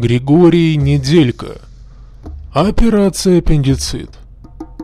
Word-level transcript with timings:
Григорий 0.00 0.78
Неделька. 0.78 1.60
Операция 2.54 3.40
аппендицит. 3.40 4.08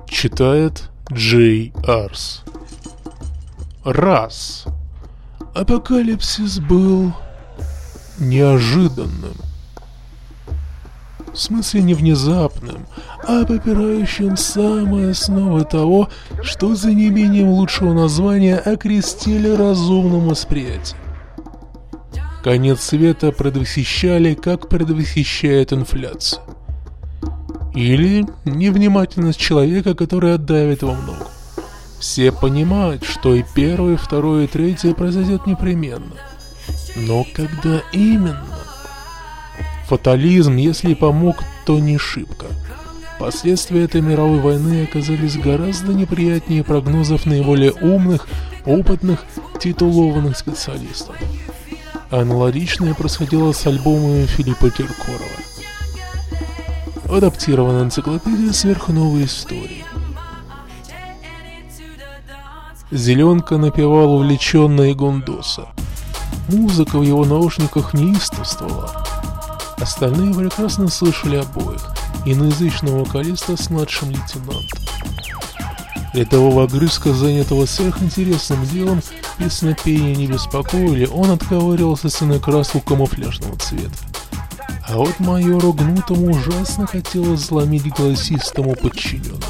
Читает 0.07 0.91
Джей 1.11 1.73
Арс. 1.87 2.45
Раз. 3.83 4.67
Апокалипсис 5.55 6.59
был 6.59 7.15
неожиданным. 8.19 9.33
В 11.33 11.39
смысле 11.39 11.80
не 11.80 11.95
внезапным, 11.95 12.85
а 13.27 13.46
попирающим 13.46 14.37
самые 14.37 15.12
основы 15.12 15.64
того, 15.64 16.11
что 16.43 16.75
за 16.75 16.93
неимением 16.93 17.48
лучшего 17.48 17.95
названия 17.95 18.59
окрестили 18.59 19.48
разумным 19.48 20.29
восприятием. 20.29 21.05
Конец 22.47 22.81
света 22.83 23.33
предвосхищали, 23.33 24.35
как 24.35 24.69
предвосхищает 24.69 25.73
инфляция. 25.73 26.45
Или 27.75 28.25
невнимательность 28.45 29.41
человека, 29.41 29.96
который 29.96 30.35
отдавит 30.35 30.85
во 30.85 30.95
много. 30.95 31.27
Все 31.99 32.31
понимают, 32.31 33.03
что 33.03 33.34
и 33.34 33.42
первое, 33.56 33.97
второе, 33.97 34.45
и 34.45 34.47
третье 34.47 34.95
произойдет 34.95 35.48
непременно. 35.48 36.14
Но 36.95 37.27
когда 37.34 37.83
именно? 37.92 38.47
Фатализм, 39.89 40.55
если 40.55 40.95
помог, 40.95 41.42
то 41.65 41.81
не 41.81 41.98
шибко. 41.98 42.47
Последствия 43.19 43.83
этой 43.83 44.03
мировой 44.03 44.39
войны 44.39 44.84
оказались 44.84 45.37
гораздо 45.37 45.92
неприятнее 45.92 46.62
прогнозов 46.62 47.27
наиболее 47.27 47.73
умных, 47.73 48.28
опытных, 48.65 49.25
титулованных 49.59 50.39
специалистов. 50.39 51.17
Аналогичное 52.11 52.95
происходило 52.95 53.53
с 53.53 53.67
альбомами 53.67 54.27
Филиппа 54.27 54.70
Киркорова. 54.70 55.25
Адаптированная 57.09 57.83
энциклопедия 57.83 58.53
сверхновой 58.53 59.25
истории. 59.25 59.85
Зеленка 62.93 63.57
напевал 63.57 64.15
увлеченно 64.15 64.93
Гундоса. 64.95 65.67
Музыка 66.48 66.98
в 66.98 67.03
его 67.03 67.25
наушниках 67.25 67.93
неистовствовала. 67.93 69.05
Остальные 69.79 70.33
прекрасно 70.33 70.89
слышали 70.89 71.37
обоих, 71.37 71.85
иноязычного 72.25 73.01
вокалиста 73.01 73.57
с 73.57 73.69
младшим 73.69 74.11
лейтенантом. 74.11 74.81
Рядового 76.15 76.65
огрызка, 76.65 77.13
занятого 77.13 77.67
сверхинтересным 77.67 78.65
делом, 78.67 79.03
песнопения 79.39 80.15
не 80.15 80.27
беспокоили, 80.27 81.06
он 81.06 81.31
отковыривался 81.31 82.09
с 82.09 82.41
краску 82.41 82.81
камуфляжного 82.81 83.56
цвета. 83.56 83.91
А 84.89 84.97
вот 84.97 85.19
майору 85.19 85.73
Гнутому 85.73 86.31
ужасно 86.31 86.87
хотелось 86.87 87.47
сломить 87.47 87.92
голосистому 87.92 88.77
подчиненному. 88.77 89.41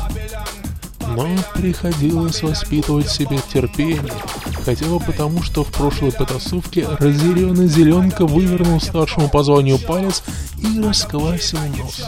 Но 1.09 1.29
приходилось 1.55 2.43
воспитывать 2.43 3.09
себе 3.09 3.39
терпение, 3.53 4.13
хотя 4.65 4.87
бы 4.87 4.99
потому, 4.99 5.43
что 5.43 5.63
в 5.63 5.71
прошлой 5.73 6.13
потасовке 6.13 6.87
разъяренный 6.87 7.69
Зеленка 7.69 8.27
вывернул 8.27 8.81
старшему 8.81 9.29
по 9.29 9.43
званию 9.43 9.79
палец 9.79 10.23
и 10.59 10.81
расквасил 10.81 11.61
нос. 11.77 12.03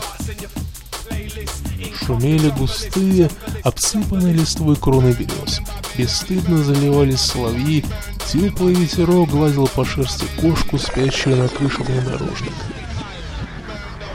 Шумели 2.04 2.48
густые, 2.50 3.30
обсыпанные 3.62 4.32
листвой 4.32 4.76
кроны 4.76 5.12
берез. 5.12 5.60
Бесстыдно 5.98 6.62
заливались 6.62 7.18
соловьи, 7.18 7.84
теплый 8.28 8.72
ветерок 8.72 9.30
гладил 9.30 9.66
по 9.66 9.84
шерсти 9.84 10.26
кошку, 10.40 10.78
спящую 10.78 11.34
на 11.34 11.48
крыше 11.48 11.82
внедорожника. 11.82 12.54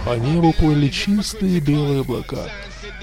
По 0.05 0.15
небу 0.15 0.53
плыли 0.53 0.87
чистые 0.87 1.59
белые 1.59 1.99
облака. 1.99 2.47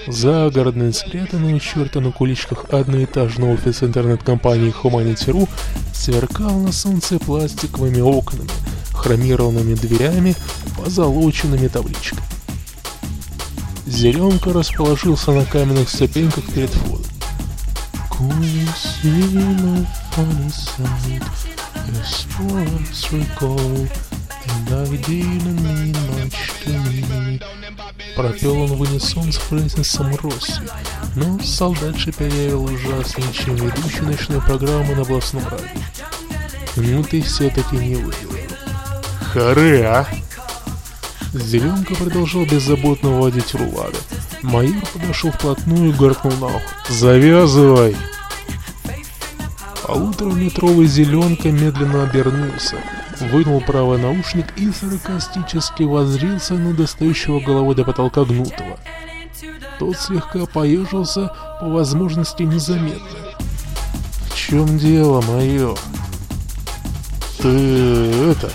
Загородный, 0.07 0.95
спрятанный 0.95 1.53
у 1.53 1.59
черта 1.59 1.99
на 1.99 2.11
куличках 2.11 2.65
одноэтажного 2.71 3.53
офис 3.53 3.83
интернет-компании 3.83 4.73
Humanity.ru 4.73 5.47
сверкал 5.93 6.57
на 6.59 6.71
солнце 6.71 7.19
пластиковыми 7.19 8.01
окнами, 8.01 8.49
хромированными 8.95 9.75
дверями, 9.75 10.35
позолоченными 10.75 11.67
табличками. 11.67 12.23
Зеленка 13.85 14.51
расположился 14.51 15.31
на 15.33 15.45
каменных 15.45 15.87
ступеньках 15.87 16.45
перед 16.45 16.71
входом. 16.71 17.05
Пропел 28.15 28.61
он 28.61 28.67
в 28.67 28.81
унисон 28.81 29.31
с 29.31 29.37
Фрэнсисом 29.37 30.15
Росси, 30.17 30.61
но 31.15 31.39
солдат 31.39 31.97
шепелявил 31.97 32.65
ужаснее, 32.65 33.33
чем 33.33 33.55
ведущий 33.55 34.01
ночной 34.01 34.41
программы 34.41 34.93
на 34.95 35.01
областном 35.01 35.43
радио. 35.47 35.67
Ну 36.75 37.03
ты 37.03 37.21
все-таки 37.21 37.75
не 37.75 37.95
выиграл. 37.95 38.37
Харе, 39.33 39.85
а? 39.85 40.07
Зеленка 41.33 41.95
продолжал 41.95 42.45
беззаботно 42.45 43.09
водить 43.11 43.55
рулады. 43.55 43.97
Майор 44.41 44.85
подошел 44.93 45.31
вплотную 45.31 45.89
и 45.89 45.93
гаркнул 45.93 46.33
на 46.33 46.47
ухо. 46.47 46.75
«Завязывай!» 46.89 47.95
Полутораметровый 49.91 50.87
Зеленка 50.87 51.51
медленно 51.51 52.03
обернулся, 52.03 52.77
вынул 53.31 53.59
правый 53.59 53.99
наушник 53.99 54.45
и 54.55 54.71
саркастически 54.71 55.83
воззрился 55.83 56.53
на 56.53 56.73
достающего 56.73 57.41
головой 57.41 57.75
до 57.75 57.83
потолка 57.83 58.23
гнутого. 58.23 58.79
Тот 59.79 59.97
слегка 59.97 60.45
поежился, 60.45 61.33
по 61.59 61.67
возможности 61.67 62.43
незаметно. 62.43 63.19
«В 64.29 64.37
чем 64.37 64.77
дело, 64.77 65.21
майор?» 65.21 65.77
«Ты 67.41 67.49
это...» 67.49 68.49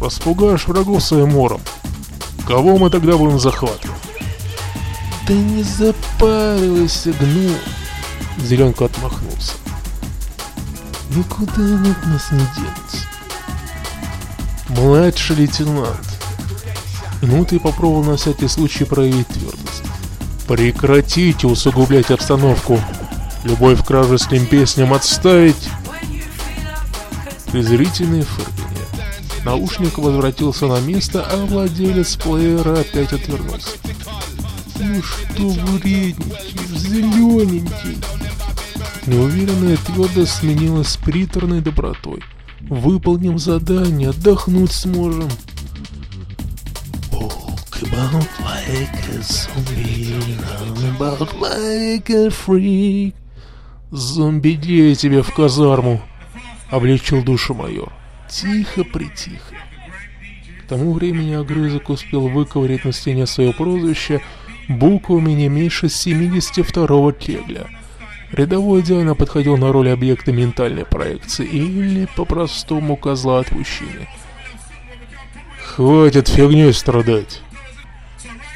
«Распугаешь 0.00 0.68
врагов 0.68 1.02
своим 1.02 1.36
ором. 1.36 1.62
Кого 2.46 2.78
мы 2.78 2.90
тогда 2.90 3.16
будем 3.16 3.40
захватывать? 3.40 3.96
Да 5.26 5.34
не 5.34 5.62
запаривайся, 5.62 7.12
гну. 7.12 7.50
Зеленка 8.38 8.84
отмахнулся. 8.84 9.63
Никуда 11.14 11.62
нет 11.62 11.96
нас 12.06 12.32
не 12.32 12.38
денется. 12.38 13.06
Младший 14.70 15.36
лейтенант. 15.36 16.00
Ну, 17.22 17.44
ты 17.44 17.60
попробовал 17.60 18.02
на 18.02 18.16
всякий 18.16 18.48
случай 18.48 18.84
проявить 18.84 19.28
твердость. 19.28 19.84
Прекратите 20.48 21.46
усугублять 21.46 22.10
обстановку. 22.10 22.80
Любовь 23.44 23.82
к 23.82 23.86
кражеским 23.86 24.46
песням 24.46 24.92
отставить. 24.92 25.68
Презрительные 27.52 28.24
фырки. 28.24 28.50
Наушник 29.44 29.98
возвратился 29.98 30.66
на 30.66 30.80
место, 30.80 31.24
а 31.30 31.46
владелец 31.46 32.16
плеера 32.16 32.80
опять 32.80 33.12
отвернулся. 33.12 33.68
«Ну 34.80 35.00
что 35.02 35.48
вредничаешь, 35.48 36.80
зелененький?» 36.80 38.02
Неуверенная 39.06 39.76
твердость 39.76 40.32
сменилась 40.32 40.96
приторной 40.96 41.60
добротой. 41.60 42.20
«Выполним 42.60 43.38
задание, 43.38 44.10
отдохнуть 44.10 44.72
сможем». 44.72 45.28
About 47.82 48.26
like 48.40 48.88
a 49.10 49.20
zombie, 49.20 50.38
about 50.96 51.28
like 51.38 52.10
a 52.10 52.30
freak. 52.30 53.14
«Зомби 53.90 54.56
тебе 54.96 55.22
в 55.22 55.32
казарму!»— 55.34 56.02
облегчил 56.70 57.22
душу 57.22 57.54
майор. 57.54 57.92
Тихо-притихо. 58.28 59.54
К 60.64 60.68
тому 60.68 60.94
времени 60.94 61.34
огрызок 61.34 61.90
успел 61.90 62.28
выковырять 62.28 62.84
на 62.84 62.92
стене 62.92 63.26
свое 63.26 63.52
прозвище 63.52 64.22
буквами 64.68 65.32
не 65.32 65.48
меньше 65.48 65.86
72-го 65.86 67.12
кегля. 67.12 67.66
Рядовой 68.34 68.80
идеально 68.80 69.14
подходил 69.14 69.56
на 69.56 69.70
роль 69.70 69.90
объекта 69.90 70.32
ментальной 70.32 70.84
проекции 70.84 71.46
или, 71.46 72.08
по-простому, 72.16 72.96
козла 72.96 73.38
отпущения. 73.38 74.08
«Хватит 75.64 76.26
фигней 76.26 76.72
страдать!» 76.72 77.42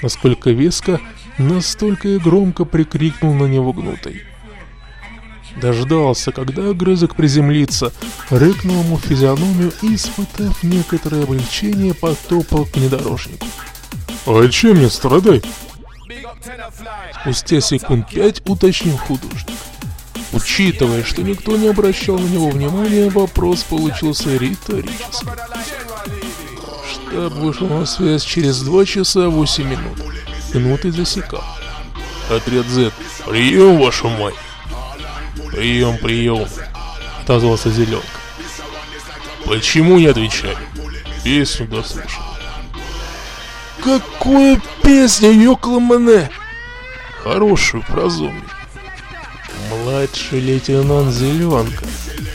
Насколько 0.03 0.51
веско, 0.51 1.01
настолько 1.39 2.09
и 2.09 2.19
громко 2.19 2.65
прикрикнул 2.65 3.35
на 3.35 3.45
него 3.45 3.73
гнутый. 3.73 4.23
Дождался, 5.63 6.33
когда 6.33 6.71
огрызок 6.71 7.15
приземлится, 7.15 7.93
рыкнул 8.31 8.83
ему 8.83 8.99
физиономию 8.99 9.73
и, 9.83 9.95
испытав 9.95 10.61
некоторое 10.65 11.23
облегчение, 11.23 11.95
потопал 11.95 12.65
к 12.65 12.75
внедорожнику. 12.75 13.47
«А 14.27 14.49
чем 14.49 14.79
мне 14.79 14.89
страдать?» 14.89 15.45
Спустя 17.21 17.61
секунд 17.61 18.09
пять 18.11 18.43
уточнил 18.45 18.97
художник. 18.97 19.47
Учитывая, 20.33 21.05
что 21.05 21.23
никто 21.23 21.57
не 21.57 21.69
обращал 21.69 22.19
на 22.19 22.27
него 22.27 22.51
внимания, 22.51 23.09
вопрос 23.09 23.63
получился 23.63 24.37
риторическим. 24.37 25.29
Штаб 26.91 27.33
вышел 27.35 27.67
на 27.69 27.87
связь 27.87 28.23
через 28.23 28.61
2 28.61 28.85
часа 28.85 29.29
8 29.29 29.65
минут. 29.65 29.99
Минуты 30.53 30.93
засекал. 30.93 31.45
Отряд 32.31 32.67
Z. 32.67 32.93
Прием, 33.27 33.79
вашу 33.79 34.09
мать. 34.09 34.35
Прием, 35.51 35.97
прием. 35.99 36.47
Отозвался 37.23 37.71
Зеленка. 37.71 38.07
Почему 39.47 39.99
не 39.99 40.07
отвечали? 40.07 40.59
Песню 41.25 41.67
дослушал. 41.67 42.23
Какую 43.83 44.61
песню, 44.83 45.31
ёкламане? 45.31 46.31
Хорошую 47.23 47.83
про 47.83 48.11
зомби. 48.11 48.45
Младший 49.71 50.41
лейтенант 50.41 51.15
Зеленка. 51.15 51.85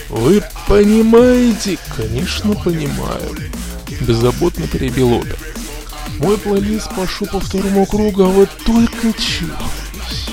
Вы 0.10 0.44
понимаете? 0.68 1.78
Конечно, 1.96 2.54
понимаю. 2.56 3.36
Беззаботно 4.02 4.68
перебил 4.68 5.14
Ода. 5.14 5.36
Мой 6.20 6.38
плейлист 6.38 6.94
пошел 6.96 7.28
по 7.28 7.40
второму 7.40 7.86
кругу, 7.86 8.24
а 8.24 8.28
вот 8.28 8.50
только 8.66 9.14
чухались. 9.14 10.30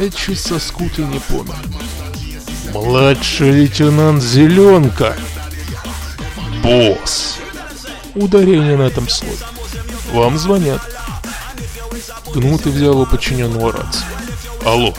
Я 0.00 0.10
чуть 0.10 0.40
со 0.40 0.58
скутой 0.58 1.04
не 1.04 1.20
понял. 1.20 1.54
Младший 2.72 3.50
лейтенант 3.50 4.22
Зеленка. 4.22 5.16
Босс. 6.62 7.36
Ударение 8.14 8.76
на 8.76 8.82
этом 8.82 9.08
слове. 9.08 9.36
Вам 10.12 10.38
звонят. 10.38 10.80
Гнутый 12.34 12.72
взял 12.72 12.98
у 12.98 13.06
подчиненного 13.06 13.72
рацию. 13.72 14.04
Алло. 14.64 14.94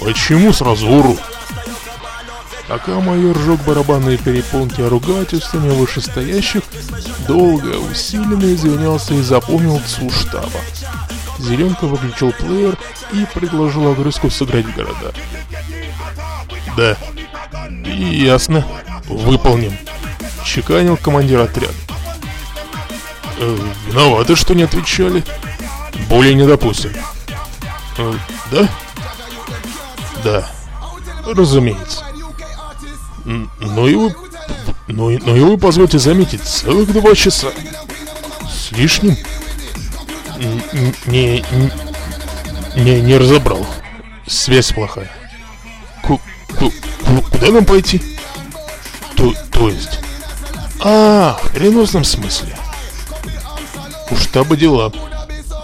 Почему 0.00 0.52
сразу 0.52 0.88
уру? 0.88 1.16
Пока 2.68 2.98
майор 3.00 3.36
жег 3.38 3.60
барабанные 3.60 4.16
перепонки 4.16 4.80
ругательствами 4.80 5.68
вышестоящих, 5.70 6.62
долго, 7.28 7.76
усиленно 7.78 8.54
извинялся 8.54 9.14
и 9.14 9.22
запомнил 9.22 9.80
ЦУ 9.86 10.10
штаба. 10.10 10.60
Зеленка 11.38 11.84
выключил 11.84 12.32
плеер 12.32 12.78
и 13.12 13.26
предложил 13.34 13.88
огрызку 13.90 14.30
сыграть 14.30 14.66
города. 14.74 15.12
Да. 16.76 16.96
Ясно. 17.84 18.66
Выполним. 19.06 19.76
Чеканил 20.44 20.96
командир 20.96 21.40
отряда. 21.40 21.72
Э, 23.38 23.58
виноваты, 23.88 24.36
что 24.36 24.54
не 24.54 24.62
отвечали. 24.62 25.22
Более 26.08 26.34
не 26.34 26.46
допустим. 26.46 26.92
Э, 27.98 28.14
да? 28.50 28.68
Да. 30.24 30.46
Разумеется. 31.26 32.02
Ну 33.24 33.86
и 33.86 33.94
вы... 33.94 34.14
Ну 34.88 35.10
и, 35.10 35.18
ну 35.18 35.36
и 35.36 35.40
вы, 35.40 35.56
позвольте 35.58 35.98
заметить, 35.98 36.42
целых 36.42 36.92
два 36.92 37.14
часа. 37.14 37.48
С 38.50 38.72
лишним? 38.72 39.16
Не... 41.06 41.44
Не, 42.76 43.00
не 43.00 43.16
разобрал. 43.16 43.64
Связь 44.26 44.72
плохая. 44.72 45.10
Ку, 46.02 46.20
ку, 46.58 46.72
ку, 47.04 47.22
куда 47.30 47.50
нам 47.50 47.64
пойти? 47.64 48.02
То, 49.16 49.32
то 49.52 49.68
есть... 49.68 50.00
А, 50.80 51.38
в 51.42 51.52
переносном 51.52 52.04
смысле. 52.04 52.56
У 54.10 54.16
штаба 54.16 54.56
дела. 54.56 54.92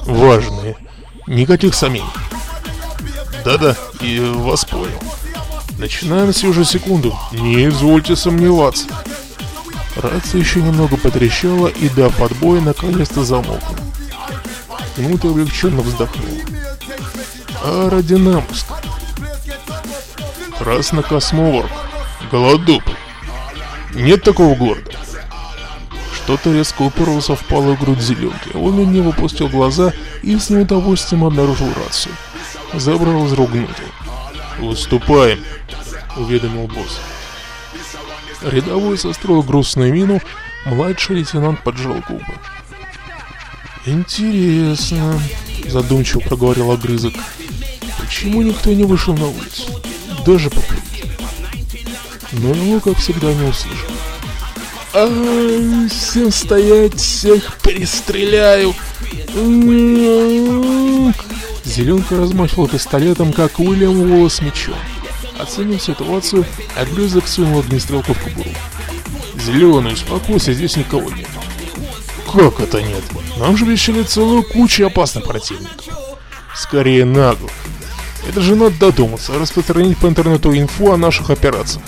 Важные. 0.05 0.77
Никаких 1.27 1.75
сомнений. 1.75 2.07
Да-да, 3.45 3.77
и 4.01 4.21
вас 4.21 4.65
понял. 4.65 5.01
Начинаем 5.79 6.33
сию 6.33 6.53
же 6.53 6.65
секунду. 6.65 7.19
Не 7.33 7.69
извольте 7.69 8.17
сомневаться. 8.17 8.87
Рация 9.97 10.41
еще 10.41 10.61
немного 10.61 10.97
потрещала 10.97 11.69
и 11.69 11.89
до 11.89 12.11
подбоя 12.11 12.61
наконец-то 12.61 13.25
замолкла. 13.25 13.77
Кнут 14.95 15.25
облегченно 15.25 15.81
вздохнул. 15.81 16.39
Аэродинамовск. 17.65 18.67
Краснокосмоворк. 20.59 21.71
Голодоп. 22.31 22.83
Нет 23.95 24.23
такого 24.23 24.55
города. 24.55 24.93
Что-то 26.13 26.53
резко 26.53 26.83
уперлось 26.83 27.29
в 27.29 27.45
палую 27.47 27.77
грудь 27.77 28.01
зеленки. 28.01 28.55
Он 28.55 28.79
у 28.79 28.85
него 28.85 29.11
выпустил 29.11 29.49
глаза 29.49 29.93
и 30.23 30.39
с 30.39 30.51
неудовольствием 30.51 31.25
обнаружил 31.25 31.69
рацию. 31.75 32.15
Забрал 32.75 33.27
из 33.27 33.33
рук 33.33 33.51
гнутого. 33.51 33.89
«Выступаем»,— 34.59 35.43
уведомил 36.17 36.67
босс. 36.67 37.01
Рядовой 38.43 38.97
состроил 38.99 39.43
грустную 39.43 39.93
мину, 39.93 40.21
младший 40.65 41.17
лейтенант 41.17 41.63
поджал 41.63 41.97
губы. 42.09 42.35
«Интересно»,— 43.87 45.21
задумчиво 45.69 46.21
проговорил 46.21 46.71
огрызок. 46.71 47.15
«Почему 47.99 48.43
никто 48.43 48.73
не 48.73 48.85
вышел 48.85 49.15
на 49.15 49.29
улицу? 49.29 49.83
Даже 50.25 50.51
покурить?» 50.51 50.81
Но 52.33 52.55
его, 52.55 52.81
как 52.81 52.99
всегда, 52.99 53.33
не 53.33 53.49
услышал. 53.49 53.91
А, 54.93 55.89
всем 55.89 56.31
стоять, 56.31 56.97
всех 56.97 57.59
перестреляю. 57.59 58.75
Зеленка 61.71 62.17
размахивал 62.17 62.67
пистолетом, 62.67 63.33
как 63.33 63.61
Уильям 63.61 64.01
Уоллес 64.01 64.41
мечом. 64.41 64.75
Оценив 65.39 65.81
ситуацию, 65.81 66.45
Огрызок 66.77 67.29
сунул 67.29 67.61
огнестрелку 67.61 68.13
в 68.13 68.19
кобуру. 68.19 68.51
«Зеленый, 69.37 69.93
успокойся, 69.93 70.53
здесь 70.53 70.77
никого 70.77 71.09
нет». 71.13 71.29
«Как 72.31 72.59
это 72.59 72.83
нет? 72.83 73.05
Нам 73.39 73.57
же 73.57 73.67
вещали 73.67 74.03
целую 74.03 74.43
кучу 74.43 74.85
опасных 74.85 75.25
противников». 75.25 75.95
«Скорее 76.57 77.05
нагло. 77.05 77.49
Это 78.29 78.41
же 78.41 78.57
надо 78.57 78.77
додуматься, 78.77 79.39
распространить 79.39 79.97
по 79.97 80.07
интернету 80.07 80.53
инфу 80.53 80.91
о 80.91 80.97
наших 80.97 81.31
операциях, 81.31 81.85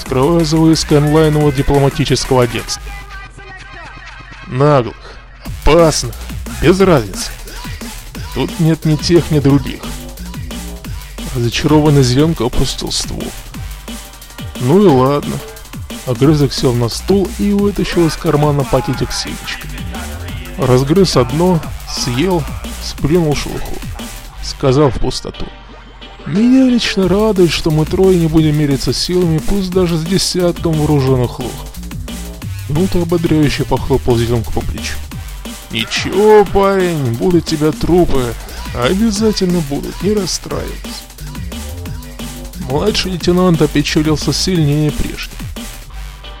скрывая 0.00 0.44
за 0.44 0.56
вывеской 0.56 0.98
онлайнового 0.98 1.52
дипломатического 1.52 2.42
агентства. 2.42 2.82
Наглых, 4.48 4.96
опасных, 5.64 6.14
без 6.60 6.80
разницы. 6.80 7.30
Тут 8.34 8.60
нет 8.60 8.84
ни 8.84 8.96
тех, 8.96 9.30
ни 9.30 9.40
других. 9.40 9.82
Разочарованный 11.34 12.02
зеленка 12.02 12.46
опустил 12.46 12.90
ствол. 12.90 13.24
Ну 14.60 14.82
и 14.82 14.86
ладно. 14.86 15.34
Огрызок 16.06 16.52
сел 16.52 16.72
на 16.72 16.88
стул 16.88 17.28
и 17.38 17.52
вытащил 17.52 18.06
из 18.06 18.16
кармана 18.16 18.64
пакетик 18.64 19.12
с 19.12 19.22
семечкой. 19.22 19.70
Разгрыз 20.58 21.16
одно, 21.16 21.60
съел, 21.88 22.42
сплюнул 22.82 23.36
шелуху. 23.36 23.76
Сказал 24.42 24.90
в 24.90 24.98
пустоту. 24.98 25.46
Меня 26.26 26.64
лично 26.68 27.08
радует, 27.08 27.50
что 27.50 27.70
мы 27.70 27.84
трое 27.84 28.18
не 28.18 28.28
будем 28.28 28.56
мериться 28.56 28.92
силами, 28.92 29.38
пусть 29.38 29.70
даже 29.70 29.96
с 29.96 30.04
десятком 30.04 30.72
вооруженных 30.72 31.38
лох. 31.40 31.66
Ну-то 32.68 33.02
ободряюще 33.02 33.64
похлопал 33.64 34.16
зеленку 34.16 34.52
по 34.52 34.60
плечу. 34.60 34.94
Ничего, 35.72 36.44
парень, 36.44 37.16
будут 37.16 37.46
тебя 37.46 37.72
трупы. 37.72 38.34
Обязательно 38.74 39.60
будут, 39.70 40.00
не 40.02 40.12
расстраивайся. 40.12 40.76
Младший 42.68 43.12
лейтенант 43.12 43.60
опечалился 43.62 44.32
сильнее 44.32 44.92
прежде. 44.92 45.32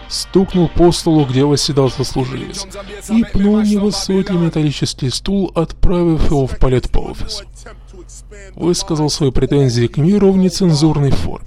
Стукнул 0.08 0.68
по 0.68 0.92
столу, 0.92 1.24
где 1.24 1.44
восседал 1.44 1.90
сослуживец, 1.90 2.66
и 3.08 3.24
пнул 3.24 3.62
невысокий 3.62 4.34
металлический 4.34 5.08
стул, 5.08 5.50
отправив 5.54 6.26
его 6.26 6.46
в 6.46 6.58
полет 6.58 6.90
по 6.90 6.98
офису. 6.98 7.44
Высказал 8.54 9.08
свои 9.08 9.30
претензии 9.30 9.86
к 9.86 9.96
миру 9.96 10.32
в 10.32 10.36
нецензурной 10.36 11.10
форме. 11.10 11.46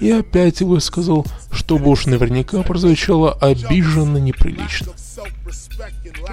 И 0.00 0.10
опять 0.10 0.62
высказал, 0.62 1.26
чтобы 1.50 1.90
уж 1.90 2.06
наверняка 2.06 2.62
прозвучало 2.62 3.32
обиженно 3.34 4.16
неприлично. 4.16 4.92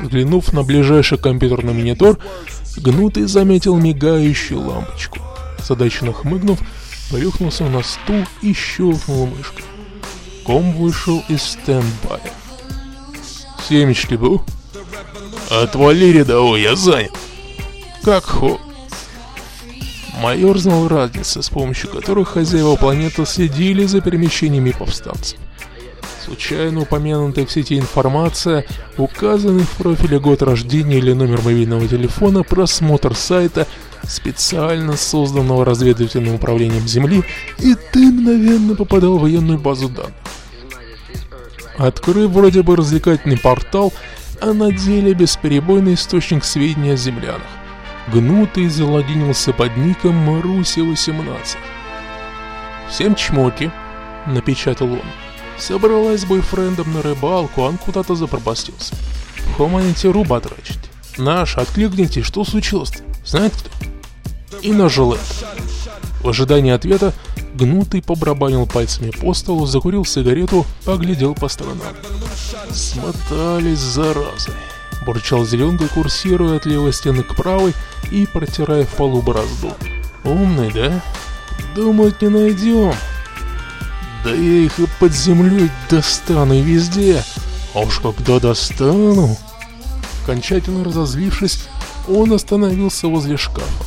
Взглянув 0.02 0.54
на 0.54 0.64
ближайший 0.64 1.18
компьютерный 1.18 1.74
монитор, 1.74 2.20
Гнутый 2.78 3.26
заметил 3.26 3.76
мигающую 3.78 4.60
лампочку. 4.60 5.20
Задачно 5.60 6.12
хмыгнув, 6.12 6.60
плюхнулся 7.10 7.66
на 7.66 7.84
стул 7.84 8.26
и 8.42 8.54
щелкнул 8.54 9.28
мышкой. 9.28 9.64
Ком 10.46 10.74
вышел 10.74 11.24
из 11.30 11.42
стендбая. 11.42 12.22
«Семечки 13.68 14.16
был?» 14.16 14.44
«Отвали, 15.50 16.12
рядовой, 16.12 16.62
я 16.62 16.76
занят!» 16.76 17.12
«Как 18.04 18.26
хо...» 18.26 18.60
Майор 20.22 20.58
знал 20.58 20.88
разницы, 20.88 21.42
с 21.42 21.50
помощью 21.50 21.90
которых 21.90 22.30
хозяева 22.30 22.76
планеты 22.76 23.26
следили 23.26 23.86
за 23.86 24.02
перемещениями 24.02 24.72
повстанцев. 24.72 25.40
Случайно 26.24 26.82
упомянутая 26.82 27.46
в 27.46 27.52
сети 27.52 27.78
информация, 27.78 28.66
указанный 28.98 29.64
в 29.64 29.72
профиле 29.72 30.20
год 30.20 30.42
рождения 30.42 30.98
или 30.98 31.12
номер 31.12 31.42
мобильного 31.42 31.86
телефона, 31.86 32.44
просмотр 32.44 33.14
сайта, 33.14 33.68
специально 34.04 34.96
созданного 34.96 35.66
разведывательным 35.66 36.36
управлением 36.36 36.88
Земли, 36.88 37.24
и 37.60 37.76
ты 37.92 38.00
мгновенно 38.00 38.76
попадал 38.76 39.18
в 39.18 39.22
военную 39.24 39.60
базу 39.60 39.90
данных. 39.90 40.14
Открыв 41.78 42.32
вроде 42.32 42.64
бы 42.64 42.78
развлекательный 42.78 43.38
портал, 43.38 43.92
а 44.40 44.54
на 44.54 44.72
деле 44.72 45.14
бесперебойный 45.14 45.96
источник 45.96 46.46
сведений 46.46 46.92
о 46.92 46.96
землянах. 46.96 47.42
Гнутый 48.14 48.70
залогинился 48.70 49.52
под 49.52 49.76
ником 49.76 50.16
Маруси-18. 50.16 51.58
«Всем 52.90 53.16
чмоки»,— 53.16 53.72
напечатал 54.28 54.94
он. 54.94 55.02
Собралась 55.58 56.22
с 56.22 56.26
бойфрендом 56.26 56.94
на 56.94 57.02
рыбалку, 57.02 57.62
он 57.62 57.78
куда-то 57.78 58.16
запропастился. 58.16 58.96
Хоманите 59.58 60.10
руба 60.10 60.40
трачить. 60.40 60.80
Наш, 61.18 61.58
откликните, 61.58 62.24
что 62.24 62.44
случилось-то? 62.44 63.04
Знает 63.26 63.54
кто? 63.54 64.60
И 64.62 64.72
нажил 64.72 65.14
это. 65.14 65.24
В 66.22 66.30
ожидании 66.30 66.72
ответа 66.72 67.14
Гнутый 67.54 68.02
побрабанил 68.02 68.66
пальцами 68.66 69.12
по 69.12 69.34
столу, 69.34 69.68
закурил 69.68 70.06
сигарету, 70.06 70.66
поглядел 70.86 71.36
по 71.36 71.48
сторонам. 71.48 71.96
«Смотались, 72.72 73.78
заразы!»— 73.78 74.52
бурчал 75.06 75.46
зеленка, 75.46 75.88
курсируя 75.88 76.58
от 76.58 76.66
левой 76.66 76.94
стены 76.94 77.22
к 77.22 77.36
правой 77.36 77.74
и 78.12 78.26
протирая 78.26 78.86
в 78.86 78.90
полу 78.96 79.22
борозду. 79.22 79.72
«Умный, 80.24 80.72
да? 80.72 81.02
Думать 81.76 82.22
не 82.24 82.30
найдем. 82.30 82.94
Да 84.24 84.30
я 84.30 84.66
их 84.66 84.80
и 84.80 84.88
под 85.00 85.14
землей 85.14 85.70
достану 85.90 86.54
и 86.54 86.62
везде. 86.62 87.24
А 87.74 87.80
уж 87.80 88.00
когда 88.00 88.40
достану...» 88.40 89.38
Окончательно 90.24 90.86
разозлившись, 90.86 91.68
он 92.08 92.32
остановился 92.32 93.08
возле 93.08 93.36
шкафа. 93.36 93.86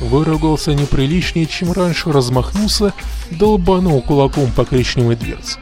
Выругался 0.00 0.74
неприличнее, 0.74 1.46
чем 1.46 1.72
раньше, 1.72 2.12
размахнулся, 2.12 2.92
долбанул 3.30 4.02
кулаком 4.02 4.50
по 4.52 4.66
коричневой 4.66 5.16
дверце. 5.16 5.58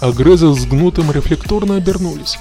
Огрызы 0.00 0.52
с 0.52 0.66
гнутым 0.66 1.10
рефлекторно 1.10 1.76
обернулись. 1.76 2.38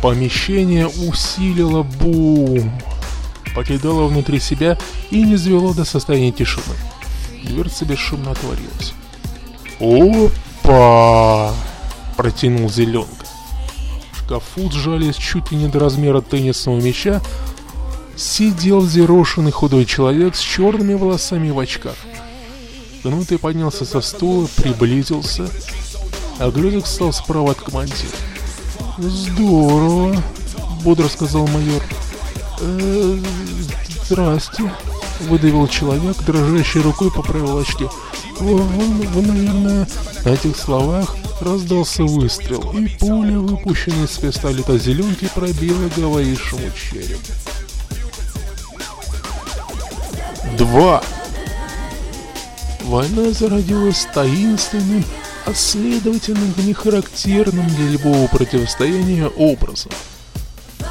Помещение 0.00 0.86
усилило 0.86 1.82
бум, 1.82 2.72
покидало 3.54 4.06
внутри 4.06 4.40
себя 4.40 4.78
и 5.10 5.22
не 5.22 5.36
звело 5.36 5.74
до 5.74 5.84
состояния 5.84 6.32
тишины. 6.32 6.64
Дверца 7.42 7.84
бесшумно 7.84 8.30
отворилась. 8.30 8.94
«Опа!»– 9.80 11.52
протянул 12.16 12.70
зеленка. 12.70 13.26
В 14.12 14.18
шкафу 14.18 14.70
сжались 14.70 15.16
чуть 15.16 15.50
ли 15.50 15.58
не 15.58 15.68
до 15.68 15.80
размера 15.80 16.20
теннисного 16.20 16.80
мяча, 16.80 17.20
сидел 18.16 18.86
зерошенный 18.86 19.50
худой 19.50 19.84
человек 19.84 20.36
с 20.36 20.40
черными 20.40 20.94
волосами 20.94 21.50
в 21.50 21.58
очках. 21.58 21.96
Гнутый 23.02 23.38
поднялся 23.38 23.84
со 23.84 24.00
стула, 24.00 24.48
приблизился, 24.56 25.48
а 26.38 26.50
Глюзик 26.50 26.86
стал 26.86 27.12
справа 27.12 27.50
от 27.50 27.60
командира. 27.60 28.16
«Здорово»,— 28.98 30.16
бодро 30.84 31.08
сказал 31.08 31.46
майор. 31.48 31.82
«Э, 32.60 33.18
«Здрасте»,— 34.06 34.72
выдавил 35.20 35.66
человек, 35.68 36.16
дрожащей 36.24 36.80
рукой 36.80 37.10
поправил 37.10 37.58
очки. 37.58 37.86
Вы, 38.40 38.56
вы, 38.56 39.06
вы, 39.08 39.22
наверное, 39.22 39.88
на 40.24 40.28
этих 40.28 40.56
словах 40.56 41.14
раздался 41.40 42.04
выстрел, 42.04 42.72
и 42.72 42.88
пуля, 42.98 43.38
выпущенная 43.38 44.06
из 44.06 44.18
пистолета 44.18 44.78
зеленки, 44.78 45.28
пробила 45.34 45.88
говорившему 45.96 46.62
череп. 46.74 47.18
Два. 50.58 51.02
Война 52.82 53.30
зародилась 53.30 54.06
таинственным, 54.12 55.04
а 55.46 55.54
следовательно 55.54 56.52
нехарактерным 56.58 57.66
для 57.68 57.88
любого 57.88 58.26
противостояния 58.28 59.28
образом. 59.28 59.92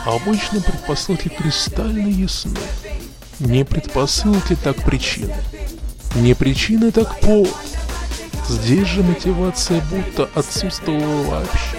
Обычно 0.06 0.60
предпосылки 0.60 1.30
кристально 1.30 2.08
ясны. 2.08 2.58
Не 3.44 3.66
предпосылки, 3.66 4.56
так 4.56 4.78
причины. 4.86 5.36
Не 6.16 6.34
причины, 6.34 6.92
так 6.92 7.20
повод. 7.20 7.54
Здесь 8.48 8.88
же 8.88 9.04
мотивация 9.04 9.84
будто 9.92 10.30
отсутствовала 10.34 11.24
вообще. 11.24 11.78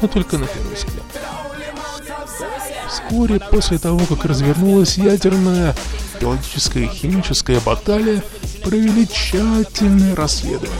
Но 0.00 0.08
только 0.08 0.38
на 0.38 0.46
первый 0.46 0.74
взгляд. 0.74 1.04
Вскоре 2.88 3.40
после 3.40 3.78
того, 3.78 4.00
как 4.06 4.24
развернулась 4.24 4.96
ядерная 4.96 5.74
биологическая 6.18 6.84
и 6.84 6.88
химическая 6.88 7.60
баталия, 7.60 8.22
провели 8.62 9.06
тщательное 9.06 10.16
расследование. 10.16 10.72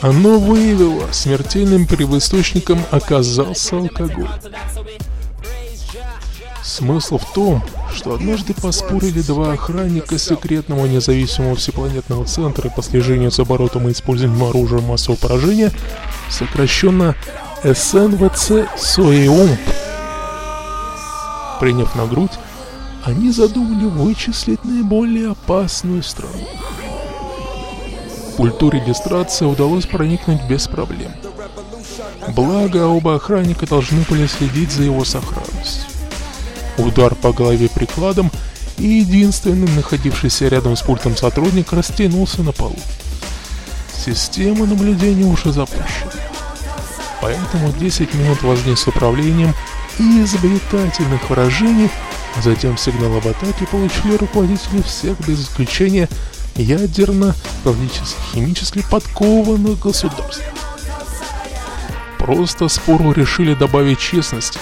Оно 0.00 0.38
выявило, 0.38 1.06
смертельным 1.12 1.86
первоисточником 1.86 2.80
оказался 2.90 3.76
алкоголь. 3.76 4.28
Смысл 6.62 7.18
в 7.18 7.32
том, 7.32 7.62
что 7.92 8.14
однажды 8.14 8.54
поспорили 8.54 9.20
два 9.20 9.52
охранника 9.52 10.16
секретного 10.16 10.86
независимого 10.86 11.56
всепланетного 11.56 12.24
центра 12.24 12.70
по 12.70 12.82
слежению 12.82 13.32
за 13.32 13.42
оборотом 13.42 13.88
и 13.88 13.92
использованием 13.92 14.44
оружия 14.44 14.80
массового 14.80 15.18
поражения, 15.18 15.72
сокращенно 16.30 17.16
СНВЦ 17.64 18.68
СОИУМП. 18.76 19.58
Приняв 21.58 21.94
на 21.96 22.06
грудь, 22.06 22.32
они 23.04 23.32
задумали 23.32 23.86
вычислить 23.86 24.64
наиболее 24.64 25.32
опасную 25.32 26.04
страну. 26.04 26.46
В 28.32 28.36
культуре 28.36 28.80
регистрации 28.80 29.46
удалось 29.46 29.86
проникнуть 29.86 30.42
без 30.44 30.68
проблем. 30.68 31.12
Благо, 32.28 32.86
оба 32.86 33.16
охранника 33.16 33.66
должны 33.66 34.02
были 34.08 34.26
следить 34.26 34.70
за 34.70 34.84
его 34.84 35.04
сохранностью. 35.04 35.81
Удар 36.78 37.14
по 37.14 37.32
голове 37.32 37.68
прикладом, 37.68 38.30
и 38.78 38.86
единственный 38.86 39.68
находившийся 39.74 40.48
рядом 40.48 40.76
с 40.76 40.82
пультом 40.82 41.16
сотрудник 41.16 41.72
растянулся 41.72 42.42
на 42.42 42.52
полу. 42.52 42.78
Система 44.04 44.66
наблюдения 44.66 45.24
уже 45.24 45.52
запущена. 45.52 46.10
Поэтому 47.20 47.72
10 47.72 48.14
минут 48.14 48.42
возни 48.42 48.74
с 48.74 48.86
управлением 48.86 49.54
и 49.98 50.22
изобретательных 50.22 51.28
выражений 51.30 51.90
Затем 52.40 52.78
сигнал 52.78 53.16
об 53.16 53.28
атаке 53.28 53.66
получили 53.66 54.16
руководители 54.16 54.80
всех, 54.82 55.18
без 55.26 55.42
исключения, 55.42 56.08
ядерно, 56.56 57.34
политически, 57.62 58.18
химически 58.32 58.84
подкованных 58.90 59.78
государств. 59.78 60.42
Просто 62.18 62.68
спору 62.68 63.12
решили 63.12 63.54
добавить 63.54 63.98
честности, 63.98 64.60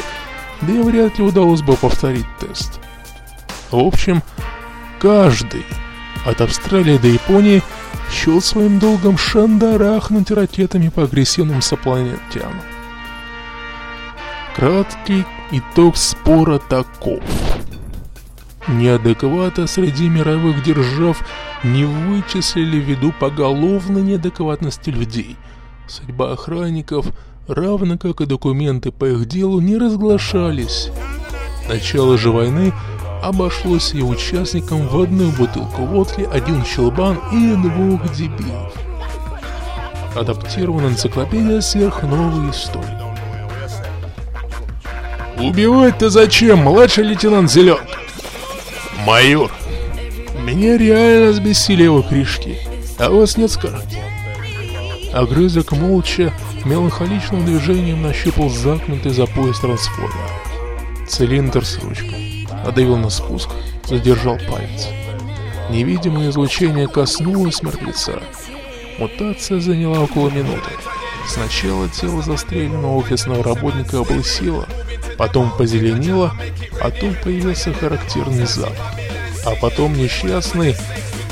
да 0.62 0.72
и 0.72 0.80
вряд 0.80 1.18
ли 1.18 1.24
удалось 1.24 1.62
бы 1.62 1.76
повторить 1.76 2.26
тест. 2.38 2.80
В 3.70 3.78
общем, 3.78 4.22
каждый, 4.98 5.64
от 6.26 6.40
Австралии 6.40 6.98
до 6.98 7.08
Японии, 7.08 7.62
счел 8.10 8.40
своим 8.40 8.78
долгом 8.78 9.16
шандарахнуть 9.16 10.30
ракетами 10.30 10.88
по 10.88 11.04
агрессивным 11.04 11.62
сопланетянам. 11.62 12.60
Краткий 14.56 15.24
итог 15.52 15.96
спора 15.96 16.58
таков. 16.58 17.22
Неадеквата 18.68 19.66
среди 19.66 20.08
мировых 20.08 20.62
держав 20.62 21.24
не 21.64 21.84
вычислили 21.84 22.78
ввиду 22.78 23.12
поголовной 23.12 24.02
неадекватности 24.02 24.90
людей. 24.90 25.36
Судьба 25.86 26.32
охранников, 26.32 27.06
равно 27.46 27.98
как 27.98 28.20
и 28.20 28.26
документы 28.26 28.92
по 28.92 29.04
их 29.06 29.26
делу, 29.26 29.60
не 29.60 29.76
разглашались. 29.76 30.88
Начало 31.68 32.18
же 32.18 32.30
войны 32.30 32.72
обошлось 33.22 33.92
и 33.94 34.02
участникам 34.02 34.88
в 34.88 35.00
одну 35.00 35.30
бутылку 35.30 35.84
водки, 35.84 36.28
один 36.32 36.64
щелбан 36.64 37.18
и 37.32 37.54
двух 37.54 38.12
дебилов. 38.12 38.72
Адаптирована 40.14 40.88
энциклопедия 40.88 41.60
сверхновой 41.60 42.50
истории. 42.50 43.00
«Убивать-то 45.38 46.10
зачем, 46.10 46.60
младший 46.60 47.04
лейтенант 47.04 47.50
Зеленка?» 47.50 47.98
«Майор!» 49.06 49.50
Меня 50.50 50.78
реально 50.78 51.32
сбесили 51.32 51.84
его 51.84 52.02
кришки, 52.02 52.58
а 52.98 53.10
у 53.10 53.20
вас 53.20 53.36
нет 53.36 53.50
скорости. 53.50 53.98
Огрызок 55.12 55.72
молча, 55.72 56.32
меланхоличным 56.64 57.44
движением 57.44 58.02
нащупал 58.02 58.48
закнутый 58.48 59.12
за 59.12 59.26
пояс 59.26 59.58
трансформер. 59.58 60.30
Цилиндр 61.08 61.64
с 61.64 61.78
ручкой. 61.78 62.46
Одавил 62.64 62.96
на 62.96 63.10
спуск, 63.10 63.50
задержал 63.84 64.38
палец. 64.48 64.88
Невидимое 65.68 66.30
излучение 66.30 66.86
коснулось 66.86 67.62
мертвеца. 67.62 68.22
Мутация 68.98 69.60
заняла 69.60 70.00
около 70.00 70.30
минуты. 70.30 70.70
Сначала 71.26 71.88
тело 71.88 72.22
застреленного 72.22 72.96
офисного 72.96 73.42
работника 73.42 73.98
облысило, 74.00 74.66
потом 75.18 75.50
позеленело, 75.56 76.32
потом 76.80 77.16
появился 77.22 77.72
характерный 77.72 78.46
запах. 78.46 78.94
А 79.44 79.54
потом 79.60 79.94
несчастный, 79.94 80.76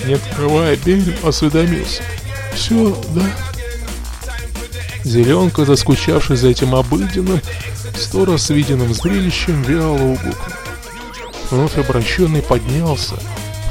не 0.05 0.15
открывая 0.15 0.77
дверь, 0.77 1.15
осведомился. 1.23 2.03
«Все, 2.55 2.97
да?» 3.15 3.23
Зеленка, 5.09 5.65
заскучавший 5.65 6.37
за 6.37 6.49
этим 6.49 6.75
обыденным, 6.75 7.41
Стора 7.97 8.37
с 8.37 8.51
виденным 8.51 8.93
зрелищем 8.93 9.63
вяло 9.63 9.97
угукнул. 9.97 10.35
Вновь 11.51 11.79
обращенный 11.79 12.43
поднялся, 12.43 13.15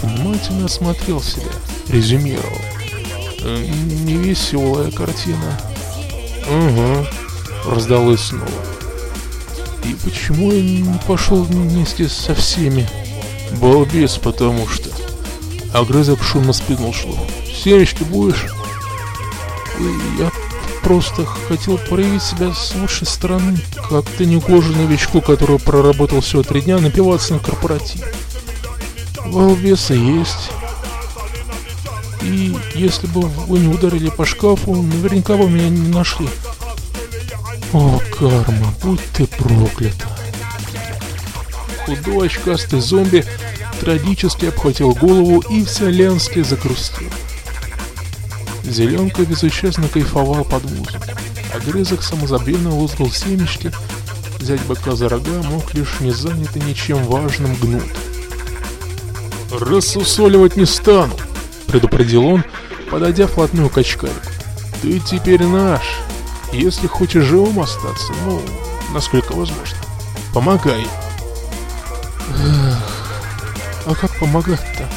внимательно 0.02 0.66
осмотрел 0.66 1.22
себя, 1.22 1.52
резюмировал. 1.90 2.58
«Э, 3.44 3.66
Невеселая 4.04 4.90
картина. 4.92 5.60
Угу, 6.50 7.72
раздалось 7.72 8.22
снова. 8.22 8.48
И 9.84 9.96
почему 10.04 10.52
я 10.52 10.62
не 10.62 11.00
пошел 11.08 11.44
вместе 11.44 12.10
со 12.10 12.34
всеми? 12.34 12.90
Балбес, 13.62 14.18
потому 14.18 14.68
что. 14.68 14.90
Огрызок 15.72 16.24
шумно 16.24 16.52
спрыгнул 16.52 16.94
шло. 16.94 17.16
Семечки 17.46 18.02
будешь? 18.04 18.48
И 19.80 20.20
я 20.20 20.32
просто 20.88 21.26
хотел 21.26 21.78
проявить 21.78 22.24
себя 22.24 22.54
с 22.54 22.74
лучшей 22.74 23.08
стороны. 23.08 23.58
Как-то 23.90 24.24
не 24.24 24.36
негоже 24.36 24.72
новичку, 24.72 25.20
который 25.20 25.60
проработал 25.60 26.22
всего 26.22 26.44
три 26.44 26.62
дня, 26.62 26.78
напиваться 26.78 27.34
на 27.34 27.40
корпоратив. 27.40 28.06
Балбесы 29.26 29.96
есть. 29.96 30.50
И 32.22 32.56
если 32.74 33.06
бы 33.08 33.24
вы 33.24 33.60
не 33.60 33.68
ударили 33.68 34.10
по 34.10 34.26
шкафу, 34.26 34.82
наверняка 34.82 35.36
бы 35.36 35.50
меня 35.50 35.68
не 35.68 35.90
нашли. 35.90 36.30
О, 37.74 38.00
карма, 38.18 38.74
будь 38.82 39.04
ты 39.12 39.28
проклята. 39.28 40.08
Худой 41.86 42.28
очкастый 42.28 42.80
зомби 42.80 43.26
трагически 43.82 44.46
обхватил 44.46 44.94
голову 44.94 45.42
и 45.50 45.66
вселенски 45.66 46.44
закрустил. 46.44 47.10
Зеленка 48.70 49.24
безучастно 49.24 49.88
кайфовал 49.88 50.44
под 50.44 50.64
музыку. 50.64 51.00
Огрызок 51.54 52.04
самозабвенно 52.04 52.76
лузгал 52.76 53.10
семечки. 53.10 53.72
Взять 54.40 54.62
быка 54.64 54.96
за 54.96 55.10
рога 55.10 55.42
мог 55.44 55.74
лишь 55.74 56.00
не 56.00 56.12
занятый 56.12 56.62
ничем 56.62 57.04
важным 57.04 57.56
гнут. 57.56 57.84
«Рассусоливать 59.52 60.58
не 60.58 60.66
стану!»— 60.66 61.16
предупредил 61.68 62.26
он, 62.26 62.44
подойдя 62.92 63.28
вплотную 63.28 63.70
к 63.70 63.78
очкарику. 63.78 64.20
«Ты 64.82 65.00
теперь 65.00 65.44
наш!» 65.44 65.84
Если 66.54 66.88
хочешь 66.88 67.26
живым 67.26 67.60
остаться, 67.60 68.14
ну, 68.26 68.42
насколько 68.94 69.34
возможно, 69.34 69.78
помогай. 70.34 70.88
А 73.86 73.94
как 73.94 74.18
помогать-то? 74.18 74.88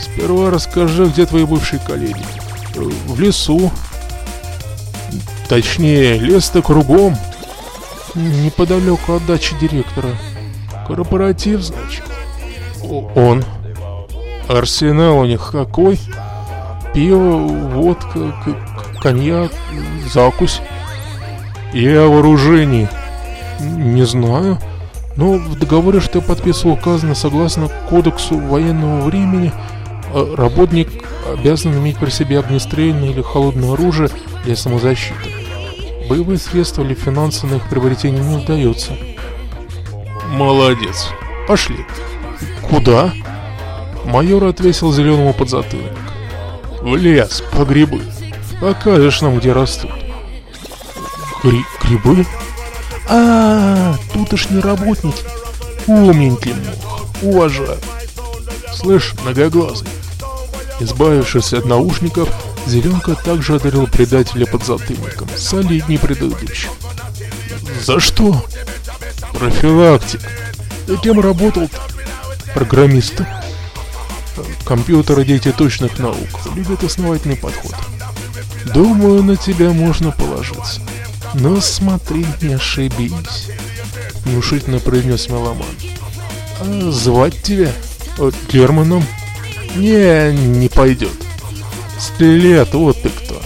Сперва 0.00 0.50
расскажи, 0.50 1.06
где 1.06 1.26
твои 1.26 1.44
бывшие 1.44 1.80
коллеги. 1.80 2.24
В 2.84 3.20
лесу. 3.20 3.70
Точнее, 5.48 6.18
лес-то 6.18 6.62
кругом. 6.62 7.16
Неподалеку 8.14 9.14
от 9.14 9.26
дачи 9.26 9.54
директора. 9.60 10.10
Корпоратив, 10.86 11.62
значит. 11.62 12.04
Он. 13.14 13.44
Арсенал 14.48 15.18
у 15.18 15.24
них 15.24 15.50
какой? 15.52 15.98
Пиво, 16.92 17.36
водка, 17.38 18.34
коньяк, 19.00 19.52
закусь. 20.12 20.60
И 21.72 21.86
о 21.88 22.08
вооружении. 22.08 22.88
Не 23.60 24.04
знаю. 24.04 24.58
Но 25.16 25.34
в 25.34 25.58
договоре, 25.58 26.00
что 26.00 26.18
я 26.18 26.24
подписывал, 26.24 26.74
указано 26.74 27.14
согласно 27.14 27.68
кодексу 27.88 28.38
военного 28.38 29.02
времени, 29.02 29.52
а 30.14 30.34
работник 30.36 30.88
обязан 31.26 31.74
иметь 31.74 31.98
при 31.98 32.10
себе 32.10 32.38
огнестрельное 32.38 33.10
или 33.10 33.22
холодное 33.22 33.72
оружие 33.72 34.10
для 34.44 34.56
самозащиты. 34.56 35.30
Боевые 36.08 36.38
средства 36.38 36.82
или 36.82 36.94
финансы 36.94 37.46
на 37.46 37.56
их 37.56 37.68
приобретение 37.68 38.22
не 38.22 38.42
удается. 38.42 38.92
Молодец. 40.28 41.08
Пошли. 41.46 41.86
Куда? 42.68 43.12
Майор 44.04 44.44
отвесил 44.44 44.92
зеленому 44.92 45.32
подзатыльник. 45.32 45.92
В 46.80 46.96
лес, 46.96 47.42
по 47.52 47.64
грибы. 47.64 48.00
Покажешь 48.60 49.20
нам, 49.20 49.38
где 49.38 49.52
растут. 49.52 49.90
Гри 51.42 51.64
грибы? 51.82 52.26
А, 53.08 53.14
-а, 53.14 53.94
-а 53.94 54.12
тутошние 54.12 54.62
работники. 54.62 55.24
Умненький 55.86 56.54
мох. 56.54 57.06
Уважаю. 57.22 57.78
Слышь, 58.74 59.14
многоглазый. 59.22 59.88
Избавившись 60.80 61.52
от 61.52 61.66
наушников, 61.66 62.28
Зеленка 62.66 63.14
также 63.14 63.56
одарил 63.56 63.86
предателя 63.86 64.46
под 64.46 64.64
затыльником, 64.64 65.28
солидней 65.36 65.98
предыдущим. 65.98 66.70
За 67.84 68.00
что? 68.00 68.44
Профилактик. 69.32 70.20
Ты 70.86 70.96
кем 70.96 71.20
работал-то? 71.20 71.78
Программистом. 72.54 73.26
Компьютеры 74.64 75.24
дети 75.24 75.52
точных 75.52 75.98
наук, 75.98 76.28
любят 76.54 76.82
основательный 76.82 77.36
подход. 77.36 77.74
Думаю, 78.72 79.22
на 79.22 79.36
тебя 79.36 79.70
можно 79.70 80.12
положиться. 80.12 80.80
Но 81.34 81.60
смотри, 81.60 82.26
не 82.40 82.54
ошибись. 82.54 83.48
Внушительно 84.24 84.78
произнес 84.78 85.28
меломан. 85.28 85.66
А 86.60 86.90
звать 86.90 87.42
тебя? 87.42 87.72
О, 88.18 88.30
Германом? 88.50 89.04
Не, 89.76 90.32
не 90.32 90.68
пойдет. 90.68 91.12
Скелет, 91.98 92.74
вот 92.74 93.00
ты 93.02 93.08
кто. 93.08 93.40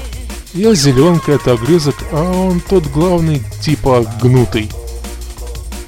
Я 0.53 0.75
зеленка, 0.75 1.33
это 1.33 1.53
огрызок, 1.53 1.97
а 2.13 2.31
он 2.31 2.61
тот 2.61 2.87
главный, 2.87 3.43
типа 3.61 4.07
гнутый. 4.23 4.71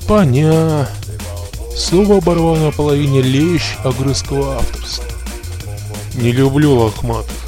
Поня. 0.09 0.89
Слово 1.77 2.19
оборвал 2.19 2.57
на 2.57 2.71
половине 2.71 3.23
лещ 3.23 3.77
огрызкого 3.85 4.57
авторства. 4.57 5.05
Не 6.15 6.33
люблю 6.33 6.75
лохматых 6.75 7.47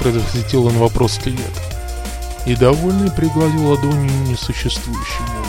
предотвратил 0.00 0.66
он 0.66 0.78
вопрос 0.78 1.12
скелета. 1.14 1.42
И 2.46 2.56
довольный 2.56 3.10
пригладил 3.10 3.70
ладонью 3.70 4.10
несуществующий 4.26 5.24
волос. 5.34 5.39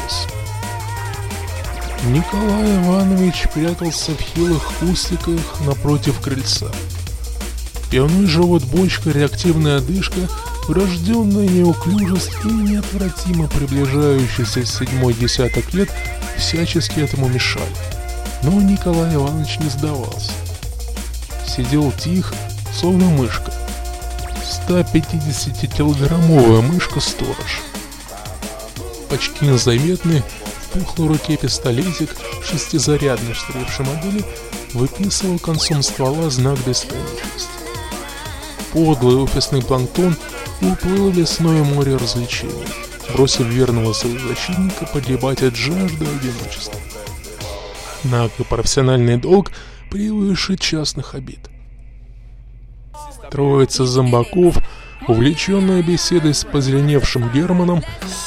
Николай 2.03 2.77
Иванович 2.77 3.47
прятался 3.53 4.13
в 4.13 4.19
хилых 4.19 4.63
кустиках 4.79 5.61
напротив 5.67 6.19
крыльца. 6.19 6.71
Пивной 7.91 8.25
живот, 8.25 8.63
бочка, 8.63 9.11
реактивная 9.11 9.77
одышка, 9.77 10.27
врожденная 10.67 11.47
неуклюжесть 11.47 12.31
и 12.43 12.47
неотвратимо 12.47 13.47
приближающийся 13.47 14.65
седьмой 14.65 15.13
десяток 15.13 15.71
лет 15.75 15.91
всячески 16.37 16.99
этому 16.99 17.29
мешали. 17.29 17.67
Но 18.41 18.59
Николай 18.59 19.13
Иванович 19.13 19.59
не 19.59 19.69
сдавался. 19.69 20.31
Сидел 21.45 21.91
тихо, 21.91 22.33
словно 22.73 23.05
мышка, 23.11 23.53
150-килограммовая 24.67 26.61
мышка-сторож. 26.61 27.61
Почти 29.07 29.45
незаметный, 29.45 30.23
пухлой 30.73 31.10
руке 31.10 31.38
пистолетик, 31.38 32.15
шестизарядной 32.43 33.31
устаревшей 33.31 33.86
модели, 33.86 34.23
выписывал 34.73 35.39
концом 35.39 35.84
ствола 35.84 36.29
знак 36.29 36.57
бесконечности. 36.65 37.49
Подлый 38.71 39.17
офисный 39.17 39.62
планктон 39.62 40.15
уплыл 40.62 41.12
в 41.12 41.17
лесное 41.17 41.63
море 41.63 41.95
развлечений, 41.97 42.65
бросив 43.13 43.47
верного 43.47 43.93
своего 43.93 44.29
защитника 44.29 44.86
погибать 44.86 45.43
от 45.43 45.55
жажды 45.55 46.05
одиночества. 46.05 46.79
Однако 48.03 48.43
профессиональный 48.43 49.17
долг 49.17 49.51
превыше 49.89 50.57
частных 50.57 51.15
обид. 51.15 51.49
Троица 53.29 53.86
зомбаков, 53.86 54.57
увлеченная 55.07 55.81
беседой 55.81 56.33
с 56.33 56.43
позеленевшим 56.43 57.31
Германом, 57.31 57.83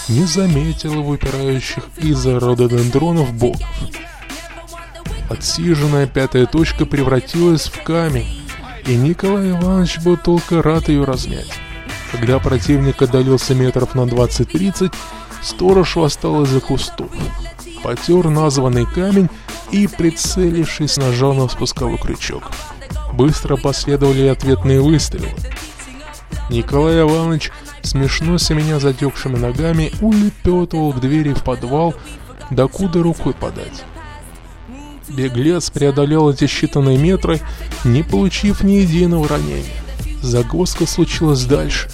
не 0.09 0.25
заметила 0.25 1.01
выпирающих 1.01 1.85
из-за 1.99 2.41
рододендронов 2.41 3.33
боков. 3.35 3.67
Отсиженная 5.31 6.07
пятая 6.07 6.47
точка 6.47 6.87
превратилась 6.87 7.67
в 7.67 7.83
камень, 7.83 8.43
и 8.87 8.95
Николай 8.95 9.51
Иванович 9.51 10.01
был 10.01 10.17
только 10.17 10.63
рад 10.63 10.89
ее 10.89 11.05
размять. 11.05 11.51
Когда 12.13 12.39
противник 12.39 13.03
отдалился 13.03 13.55
метров 13.55 13.95
на 13.95 14.03
20-30, 14.03 14.93
сторож 15.43 15.97
восстал 15.97 16.45
из-за 16.45 16.61
кустов. 16.61 17.11
Потер 17.83 18.29
названный 18.29 18.87
камень 18.87 19.29
и, 19.73 19.87
прицелившись, 19.87 20.97
нажал 20.97 21.35
на 21.35 21.49
спусковой 21.49 21.99
крючок. 21.99 22.51
Быстро 23.13 23.57
последовали 23.57 24.27
ответные 24.27 24.81
выстрелы. 24.81 25.29
Николай 26.51 27.01
Иванович, 27.01 27.51
смешно 27.83 28.37
меня 28.51 28.79
затекшими 28.79 29.37
ногами, 29.37 29.93
улепетывал 30.01 30.93
к 30.93 31.01
двери 31.01 31.33
в 31.33 31.43
подвал, 31.43 31.95
докуда 32.51 33.03
рукой 33.03 33.35
подать. 33.35 33.85
Беглец 35.09 35.71
преодолел 35.71 36.31
эти 36.31 36.45
считанные 36.45 36.99
метры, 36.99 37.41
не 37.85 38.03
получив 38.03 38.63
ни 38.63 38.73
единого 38.73 39.29
ранения. 39.29 39.65
Загвоздка 40.23 40.87
случилась 40.87 41.45
дальше. 41.45 41.89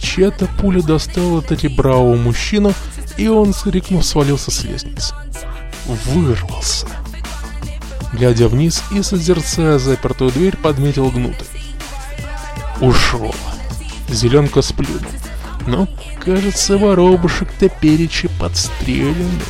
Чья-то 0.00 0.48
пуля 0.60 0.82
достала 0.82 1.40
таки 1.42 1.68
бравого 1.68 2.16
мужчину 2.16 2.74
и 3.16 3.28
он, 3.28 3.52
скрикнув, 3.52 4.04
свалился 4.04 4.50
с 4.50 4.64
лестницы. 4.64 5.14
Вырвался. 5.86 6.86
Глядя 8.12 8.48
вниз 8.48 8.82
и 8.92 9.02
созерцая 9.02 9.78
запертую 9.78 10.30
дверь, 10.30 10.56
подметил 10.56 11.10
гнутый. 11.10 11.46
Ушел. 12.80 13.34
Зеленка 14.12 14.62
сплюнул. 14.62 15.10
Но, 15.66 15.88
кажется, 16.24 16.76
воробушек 16.76 17.50
топеречи 17.52 18.28
подстреленный. 18.40 19.42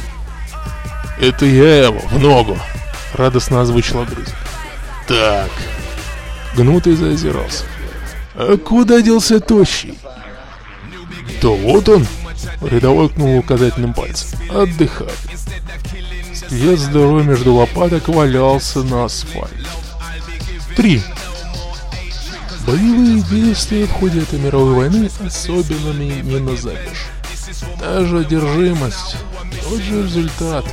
«Это 1.21 1.47
я 1.47 1.85
его, 1.87 2.01
в 2.11 2.19
ногу!»— 2.19 2.59
радостно 3.15 3.61
озвучил 3.61 4.01
огрызок. 4.01 4.35
«Так...» 5.07 5.51
Гнутый 6.57 6.95
заозирался. 6.97 7.65
«А 8.35 8.57
куда 8.57 9.01
делся 9.01 9.41
тощий?» 9.41 9.99
«Да 11.41 11.49
вот 11.49 11.89
он!»— 11.89 12.07
рядовой 12.63 13.09
кнул 13.09 13.39
указательным 13.39 13.95
пальцем. 13.95 14.39
«Отдыхает». 14.51 15.13
Скелет 16.35 16.79
здоровый 16.79 17.25
между 17.25 17.55
лопаток 17.55 18.09
валялся 18.09 18.83
на 18.83 19.07
асфальте. 19.07 19.67
Три. 20.77 21.03
Боевые 22.67 23.23
действия 23.23 23.87
в 23.87 23.93
ходе 23.93 24.23
этой 24.23 24.39
мировой 24.39 24.75
войны 24.75 25.11
особенными 25.25 26.23
не 26.23 26.39
назовешь. 26.39 27.09
Та 27.81 28.05
же 28.05 28.21
одержимость, 28.21 29.17
тот 29.69 29.81
же 29.81 30.05
результат, 30.05 30.65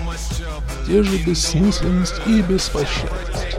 те 0.86 1.02
же 1.02 1.17
бессмысленность 1.17 2.21
и 2.28 2.41
беспощадность. 2.41 3.58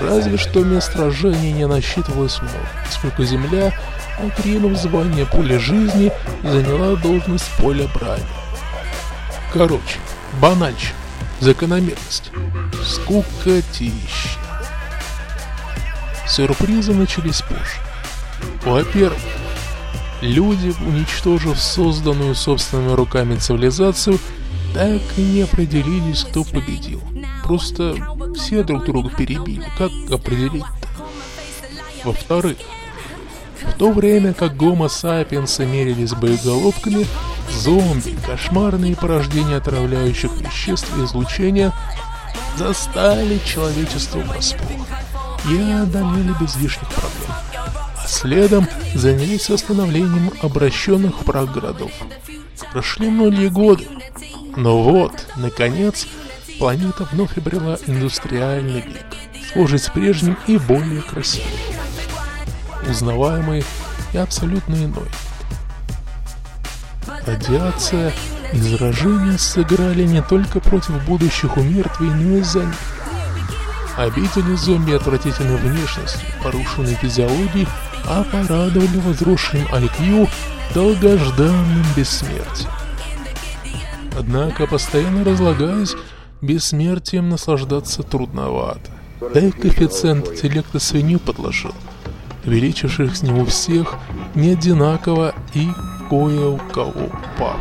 Разве 0.00 0.38
что 0.38 0.64
мест 0.64 0.92
сражений 0.92 1.52
не 1.52 1.66
насчитывалось 1.66 2.40
много, 2.40 2.68
поскольку 2.86 3.24
земля, 3.24 3.72
отринув 4.18 4.78
звание 4.78 5.26
поля 5.26 5.58
жизни, 5.58 6.10
заняла 6.42 6.96
должность 6.96 7.50
поля 7.58 7.86
брани. 7.94 8.24
Короче, 9.52 9.98
банальщина, 10.40 10.94
закономерность, 11.40 12.32
скукотища. 12.82 14.39
Сюрпризы 16.30 16.94
начались 16.94 17.42
позже. 17.42 17.80
Во-первых, 18.64 19.18
люди, 20.20 20.72
уничтожив 20.86 21.58
созданную 21.58 22.36
собственными 22.36 22.92
руками 22.92 23.34
цивилизацию, 23.34 24.20
так 24.72 25.00
и 25.16 25.22
не 25.22 25.42
определились, 25.42 26.22
кто 26.22 26.44
победил. 26.44 27.02
Просто 27.42 27.96
все 28.36 28.62
друг 28.62 28.84
друга 28.84 29.10
перебили. 29.10 29.64
Как 29.76 29.90
определить-то? 30.08 30.88
Во-вторых, 32.04 32.58
в 33.62 33.72
то 33.72 33.90
время 33.90 34.32
как 34.32 34.56
гомо 34.56 34.88
сапиенсы 34.88 35.66
мерились 35.66 36.12
боеголовками, 36.12 37.08
зомби, 37.50 38.16
кошмарные 38.24 38.94
порождения 38.94 39.56
отравляющих 39.56 40.30
веществ 40.40 40.96
и 40.96 41.04
излучения 41.04 41.72
застали 42.56 43.40
человечество 43.44 44.20
врасплох 44.20 44.86
и 45.48 45.72
одолели 45.72 46.34
без 46.40 46.56
лишних 46.56 46.88
проблем. 46.88 47.30
А 47.96 48.06
следом 48.06 48.68
занялись 48.94 49.48
восстановлением 49.48 50.32
обращенных 50.42 51.20
в 51.20 51.24
прах 51.24 51.52
городов. 51.52 51.92
Прошли 52.72 53.08
многие 53.08 53.48
годы, 53.48 53.86
но 54.56 54.82
вот, 54.82 55.26
наконец, 55.36 56.06
планета 56.58 57.08
вновь 57.10 57.36
обрела 57.36 57.78
индустриальный 57.86 58.82
век, 58.82 59.06
схожий 59.48 59.78
с 59.78 59.88
прежним 59.88 60.36
и 60.46 60.56
более 60.58 61.02
красивым, 61.02 61.48
узнаваемый 62.88 63.64
и 64.12 64.18
абсолютно 64.18 64.74
иной. 64.74 65.08
Радиация 67.26 68.12
и 68.52 68.58
заражение 68.58 69.38
сыграли 69.38 70.04
не 70.04 70.22
только 70.22 70.60
против 70.60 71.02
будущих 71.04 71.56
умертвий, 71.56 72.10
но 72.10 72.36
и 72.38 72.42
за 72.42 72.60
них. 72.60 72.89
Обидели 74.00 74.54
зомби 74.54 74.92
отвратительной 74.92 75.58
внешностью, 75.58 76.26
порушенной 76.42 76.94
физиологией, 76.94 77.68
а 78.06 78.24
порадовали 78.24 78.98
возросшим 79.00 79.60
IQ 79.66 80.26
долгожданным 80.72 81.84
бессмертием. 81.94 82.70
Однако, 84.18 84.66
постоянно 84.66 85.22
разлагаясь, 85.22 85.94
бессмертием 86.40 87.28
наслаждаться 87.28 88.02
трудновато. 88.02 88.90
Да 89.34 89.38
и 89.38 89.50
коэффициент 89.50 90.28
интеллекта 90.28 90.78
свинью 90.78 91.18
подложил, 91.18 91.74
увеличивших 92.46 93.14
с 93.14 93.22
него 93.22 93.44
всех 93.44 93.96
не 94.34 94.52
одинаково 94.52 95.34
и 95.52 95.68
кое 96.08 96.48
у 96.48 96.56
кого 96.72 97.10
пав. 97.38 97.60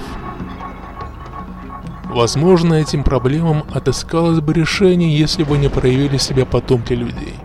Возможно, 2.10 2.74
этим 2.74 3.04
проблемам 3.04 3.66
отыскалось 3.72 4.40
бы 4.40 4.52
решение, 4.54 5.16
если 5.16 5.44
бы 5.44 5.60
не 5.60 5.70
проявили 5.70 6.18
себя 6.18 6.44
потомки 6.44 6.94
людей. 6.94 7.36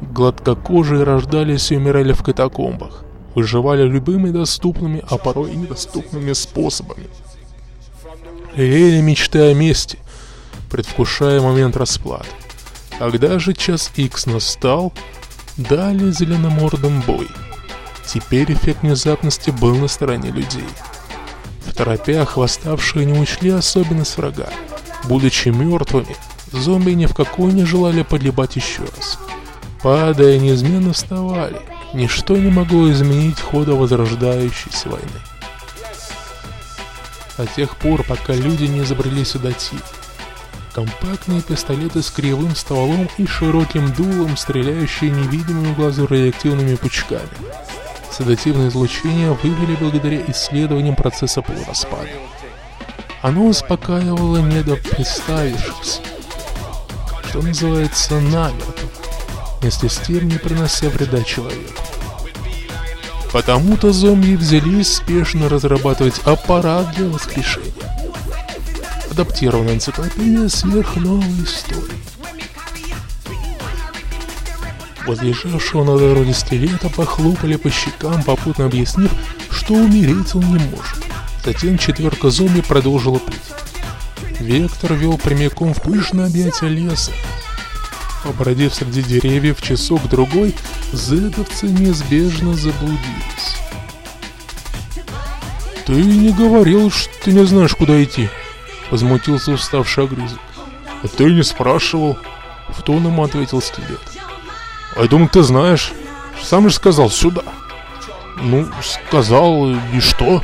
Гладкокожие 0.00 1.04
рождались 1.04 1.70
и 1.70 1.76
умирали 1.76 2.12
в 2.12 2.24
катакомбах, 2.24 3.04
выживали 3.36 3.86
любыми 3.86 4.30
доступными, 4.30 5.02
а 5.08 5.16
порой 5.16 5.52
и 5.52 5.56
недоступными 5.56 6.32
способами. 6.32 7.06
Лелеяли 8.56 9.00
мечты 9.00 9.50
о 9.50 9.54
мести, 9.54 10.00
предвкушая 10.70 11.40
момент 11.40 11.76
расплаты. 11.76 12.26
Когда 12.98 13.38
же 13.38 13.52
час 13.54 13.92
Икс 13.94 14.26
настал, 14.26 14.92
дали 15.56 16.10
зеленомордым 16.10 17.00
бой. 17.02 17.28
Теперь 18.04 18.52
эффект 18.52 18.82
внезапности 18.82 19.50
был 19.50 19.76
на 19.76 19.86
стороне 19.86 20.30
людей. 20.30 20.68
В 21.66 21.74
торопях 21.74 22.36
восставшие 22.36 23.06
не 23.06 23.18
учли 23.18 23.50
особенность 23.50 24.16
врага. 24.16 24.48
Будучи 25.04 25.48
мертвыми, 25.48 26.16
зомби 26.52 26.92
ни 26.92 27.06
в 27.06 27.14
какой 27.14 27.52
не 27.52 27.64
желали 27.64 28.02
подливать 28.02 28.56
еще 28.56 28.82
раз. 28.82 29.18
Падая, 29.82 30.38
неизменно 30.38 30.92
вставали. 30.92 31.60
Ничто 31.92 32.36
не 32.36 32.50
могло 32.50 32.90
изменить 32.90 33.40
хода 33.40 33.74
возрождающейся 33.74 34.88
войны. 34.88 35.20
До 37.36 37.46
тех 37.46 37.76
пор, 37.76 38.02
пока 38.04 38.34
люди 38.34 38.64
не 38.64 38.80
изобрели 38.80 39.24
сюда 39.24 39.52
тип. 39.52 39.82
Компактные 40.72 41.40
пистолеты 41.42 42.02
с 42.02 42.10
кривым 42.10 42.54
стволом 42.56 43.08
и 43.18 43.26
широким 43.26 43.92
дулом, 43.92 44.36
стреляющие 44.36 45.10
невидимыми 45.10 45.74
глазу 45.74 46.06
радиоактивными 46.06 46.76
пучками– 46.76 47.28
Седативное 48.16 48.68
излучение 48.68 49.32
вывели 49.32 49.74
благодаря 49.74 50.22
исследованиям 50.30 50.94
процесса 50.94 51.42
полураспада. 51.42 52.08
Оно 53.22 53.46
успокаивало 53.46 54.36
недопредставившихся, 54.36 56.00
что 57.28 57.42
называется 57.42 58.20
намертво, 58.20 58.72
вместе 59.60 59.88
с 59.88 59.96
тем 59.96 60.28
не 60.28 60.38
принося 60.38 60.90
вреда 60.90 61.24
человеку. 61.24 61.82
Потому-то 63.32 63.92
зомби 63.92 64.36
взялись 64.36 64.94
спешно 64.94 65.48
разрабатывать 65.48 66.20
аппарат 66.24 66.94
для 66.94 67.08
воскрешения. 67.08 67.72
Адаптированная 69.10 69.74
энциклопедия 69.74 70.46
сверхновой 70.48 71.42
истории. 71.42 72.13
Возлежавшего 75.06 75.84
на 75.84 75.98
дороге 75.98 76.32
стилета 76.32 76.88
похлопали 76.88 77.56
по 77.56 77.70
щекам, 77.70 78.22
попутно 78.22 78.66
объяснив, 78.66 79.10
что 79.50 79.74
умереть 79.74 80.34
он 80.34 80.42
не 80.46 80.58
может. 80.70 81.04
Затем 81.44 81.76
четверка 81.76 82.30
зомби 82.30 82.62
продолжила 82.62 83.18
путь. 83.18 83.34
Вектор 84.40 84.94
вел 84.94 85.18
прямиком 85.18 85.74
в 85.74 85.82
пышное 85.82 86.26
объятие 86.26 86.70
леса. 86.70 87.12
Побродив 88.22 88.74
среди 88.74 89.02
деревьев 89.02 89.60
часок-другой, 89.60 90.54
зедовцы 90.92 91.66
неизбежно 91.66 92.54
заблудились. 92.54 93.58
«Ты 95.84 95.92
не 95.92 96.32
говорил, 96.32 96.90
что 96.90 97.12
ты 97.22 97.32
не 97.32 97.44
знаешь, 97.44 97.74
куда 97.74 98.02
идти»,— 98.02 98.30
возмутился 98.90 99.52
уставший 99.52 100.04
огрызок. 100.04 100.40
«А 101.02 101.08
ты 101.08 101.24
не 101.24 101.42
спрашивал»,— 101.42 102.16
в 102.70 102.82
тон 102.82 103.04
ему 103.04 103.22
ответил 103.22 103.60
стилет. 103.60 104.00
А 104.96 105.02
я 105.02 105.08
думал, 105.08 105.28
ты 105.28 105.42
знаешь. 105.42 105.92
Сам 106.42 106.68
же 106.68 106.74
сказал, 106.74 107.10
сюда. 107.10 107.42
Ну, 108.36 108.68
сказал, 108.82 109.70
и 109.70 110.00
что? 110.00 110.42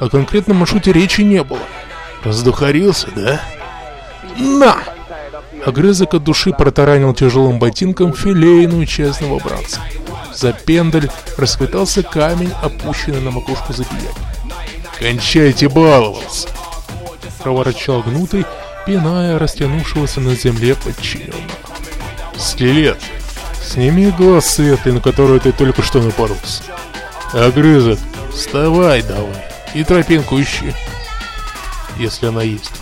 О 0.00 0.08
конкретном 0.08 0.58
маршруте 0.58 0.92
речи 0.92 1.20
не 1.20 1.42
было. 1.42 1.60
Раздухарился, 2.24 3.08
да? 3.14 3.40
На! 4.36 4.78
Огрызок 5.64 6.14
от 6.14 6.24
души 6.24 6.52
протаранил 6.52 7.14
тяжелым 7.14 7.58
ботинком 7.58 8.12
филейную 8.12 8.86
честного 8.86 9.38
братца. 9.38 9.80
За 10.34 10.52
пендель 10.52 11.10
расквитался 11.36 12.02
камень, 12.02 12.52
опущенный 12.62 13.20
на 13.20 13.30
макушку 13.30 13.72
забияки. 13.72 14.16
«Кончайте 14.98 15.68
баловаться!» 15.68 16.48
Проворчал 17.42 18.02
гнутый, 18.02 18.44
пиная 18.86 19.38
растянувшегося 19.38 20.20
на 20.20 20.34
земле 20.34 20.74
подчиненного. 20.74 21.42
«Скелет, 22.38 22.98
Сними 23.64 24.10
глаз 24.10 24.46
светлый, 24.46 24.94
на 24.94 25.00
которую 25.00 25.40
ты 25.40 25.52
только 25.52 25.82
что 25.82 26.02
напоролся. 26.02 26.62
Огрызок, 27.32 27.98
вставай 28.32 29.02
давай 29.02 29.52
и 29.74 29.84
тропинку 29.84 30.40
ищи. 30.40 30.74
если 31.96 32.26
она 32.26 32.42
есть. 32.42 32.72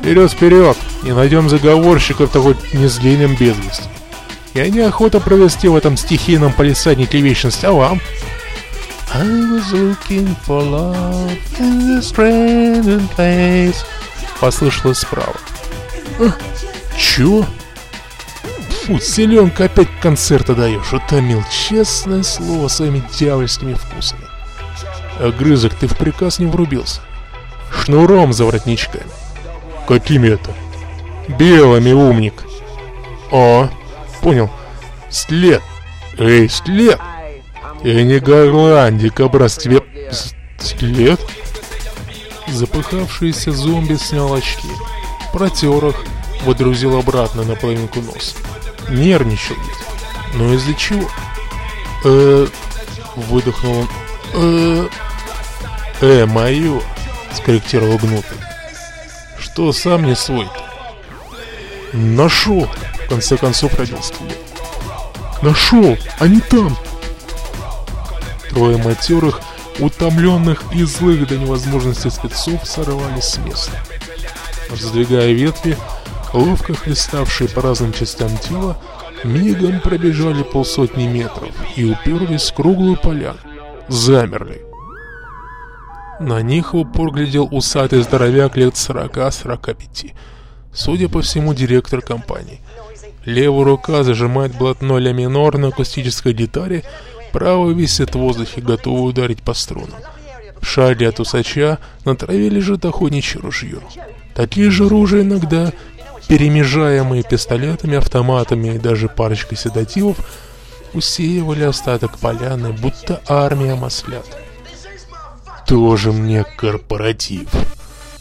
Вперед, 0.00 0.30
вперед! 0.30 0.76
И 1.04 1.12
найдем 1.12 1.48
заговорщиков-то 1.48 2.40
хоть 2.40 2.74
не 2.74 2.86
с 2.88 2.96
длинным 2.96 3.34
без 3.36 3.56
вести. 3.56 3.88
Я 4.54 4.68
неохота 4.68 5.20
провести 5.20 5.68
в 5.68 5.76
этом 5.76 5.96
стихийном 5.96 6.52
полисаднике 6.52 7.20
вечность, 7.20 7.64
а 7.64 7.72
вам? 7.72 8.00
I 9.12 9.24
was 9.24 9.72
looking 9.72 10.34
for 10.46 10.62
love 10.62 11.38
in 11.58 11.98
this 11.98 12.14
random 12.16 13.08
place. 13.16 13.76
Послышалось 14.40 14.98
справа. 14.98 15.36
А, 16.20 16.32
чё? 16.98 17.44
Фу, 18.86 19.00
селенка 19.00 19.64
опять 19.64 19.88
концерта 20.00 20.54
даешь, 20.54 20.92
утомил, 20.92 21.42
честное 21.50 22.22
слово, 22.22 22.68
своими 22.68 23.02
дьявольскими 23.18 23.74
вкусами. 23.74 24.22
Огрызок, 25.18 25.74
ты 25.74 25.88
в 25.88 25.96
приказ 25.96 26.38
не 26.38 26.46
врубился. 26.46 27.00
Шнуром 27.72 28.32
за 28.32 28.44
воротничками. 28.44 29.02
Какими 29.88 30.28
это? 30.28 30.52
Белыми, 31.36 31.90
умник. 31.90 32.44
О, 33.32 33.68
понял. 34.22 34.50
След. 35.10 35.62
Эй, 36.16 36.48
след. 36.48 37.00
И 37.82 38.02
не 38.04 38.20
горландик, 38.20 39.18
образ 39.18 39.56
тебе... 39.56 39.82
След? 40.60 41.20
Запыхавшийся 42.46 43.50
зомби 43.50 43.94
снял 43.94 44.32
очки. 44.32 44.68
Протер 45.32 45.86
их, 45.86 45.96
водрузил 46.44 46.96
обратно 46.96 47.42
на 47.42 47.56
половинку 47.56 48.00
носа. 48.00 48.36
Нервничал. 48.90 49.56
Но 50.34 50.52
из-за 50.54 50.74
чего? 50.74 51.08
э 52.04 52.46
Выдохнул 53.16 53.80
он. 53.80 53.88
э 54.34 54.88
Э, 56.02 56.26
мое, 56.26 56.82
скорректировал 57.34 57.96
гнутый. 57.96 58.36
Что 59.38 59.72
сам 59.72 60.04
не 60.04 60.14
свой-то? 60.14 60.52
Нашел, 61.94 62.68
в 63.04 63.08
конце 63.08 63.38
концов 63.38 63.72
родился 63.74 64.12
Нашел, 65.40 65.96
они 66.18 66.40
там. 66.40 66.76
Трое 68.50 68.76
матерых, 68.76 69.40
утомленных 69.78 70.64
и 70.72 70.82
злых 70.84 71.26
до 71.28 71.38
невозможности 71.38 72.08
спецов 72.08 72.66
сорвались 72.66 73.24
с 73.24 73.38
места. 73.38 73.72
Раздвигая 74.70 75.32
ветви, 75.32 75.78
ловко 76.32 76.74
хлеставшие 76.74 77.48
по 77.48 77.62
разным 77.62 77.92
частям 77.92 78.36
тела, 78.38 78.76
мигом 79.24 79.80
пробежали 79.80 80.42
полсотни 80.42 81.06
метров 81.06 81.50
и 81.76 81.84
уперлись 81.84 82.50
в 82.50 82.54
круглую 82.54 82.96
поляну. 82.96 83.38
Замерли. 83.88 84.62
На 86.18 86.40
них 86.42 86.72
в 86.72 86.78
упор 86.78 87.12
глядел 87.12 87.48
усатый 87.50 88.02
здоровяк 88.02 88.56
лет 88.56 88.74
40-45. 88.74 90.12
Судя 90.72 91.08
по 91.08 91.22
всему, 91.22 91.54
директор 91.54 92.00
компании. 92.00 92.60
Левая 93.24 93.64
рука 93.64 94.02
зажимает 94.02 94.56
блатно 94.56 94.98
ля 94.98 95.12
минор 95.12 95.58
на 95.58 95.68
акустической 95.68 96.32
гитаре, 96.32 96.84
правая 97.32 97.74
висит 97.74 98.14
в 98.14 98.18
воздухе, 98.18 98.60
готова 98.60 99.00
ударить 99.00 99.42
по 99.42 99.52
струнам. 99.52 100.00
В 100.60 100.66
шаге 100.66 101.08
от 101.08 101.20
усача 101.20 101.78
на 102.04 102.16
траве 102.16 102.48
лежит 102.48 102.84
охотничье 102.84 103.40
ружье. 103.40 103.80
Такие 104.34 104.70
же 104.70 104.88
ружья 104.88 105.22
иногда, 105.22 105.72
перемежаемые 106.28 107.22
пистолетами, 107.22 107.96
автоматами 107.96 108.74
и 108.74 108.78
даже 108.78 109.08
парочкой 109.08 109.58
седативов, 109.58 110.16
усеивали 110.92 111.64
остаток 111.64 112.18
поляны, 112.18 112.72
будто 112.72 113.20
армия 113.28 113.74
маслят. 113.74 114.26
«Тоже 115.66 116.12
мне 116.12 116.44
корпоратив!» 116.44 117.48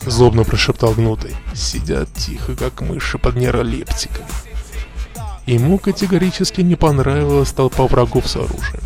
Злобно 0.01 0.43
прошептал 0.43 0.93
Гнутый. 0.93 1.35
Сидят 1.53 2.11
тихо, 2.13 2.55
как 2.55 2.81
мыши 2.81 3.17
под 3.17 3.35
нейролептиками. 3.35 4.27
Ему 5.45 5.77
категорически 5.77 6.61
не 6.61 6.75
понравилась 6.75 7.51
толпа 7.51 7.85
врагов 7.85 8.27
с 8.27 8.35
оружием. 8.35 8.83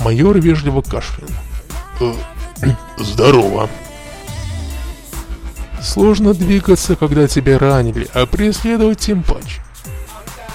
Майор 0.00 0.38
вежливо 0.38 0.80
кашлянул. 0.82 1.34
«Э, 2.00 2.14
«Здорово!» 2.98 3.68
Сложно 5.82 6.34
двигаться, 6.34 6.94
когда 6.96 7.26
тебя 7.26 7.58
ранили, 7.58 8.06
а 8.12 8.26
преследовать 8.26 9.00
тем 9.00 9.22
паче. 9.22 9.62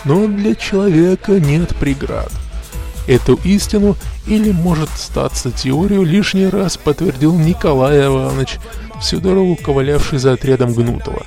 Но 0.03 0.27
для 0.27 0.53
человека 0.55 1.39
нет 1.39 1.75
преград. 1.75 2.31
Эту 3.07 3.35
истину 3.43 3.97
или 4.27 4.51
может 4.51 4.89
статься 4.89 5.51
теорию 5.51 6.03
лишний 6.03 6.47
раз 6.47 6.77
подтвердил 6.77 7.37
Николай 7.37 8.05
Иванович, 8.05 8.59
всю 9.01 9.19
дорогу 9.19 9.55
ковалявший 9.55 10.19
за 10.19 10.33
отрядом 10.33 10.73
Гнутова. 10.73 11.23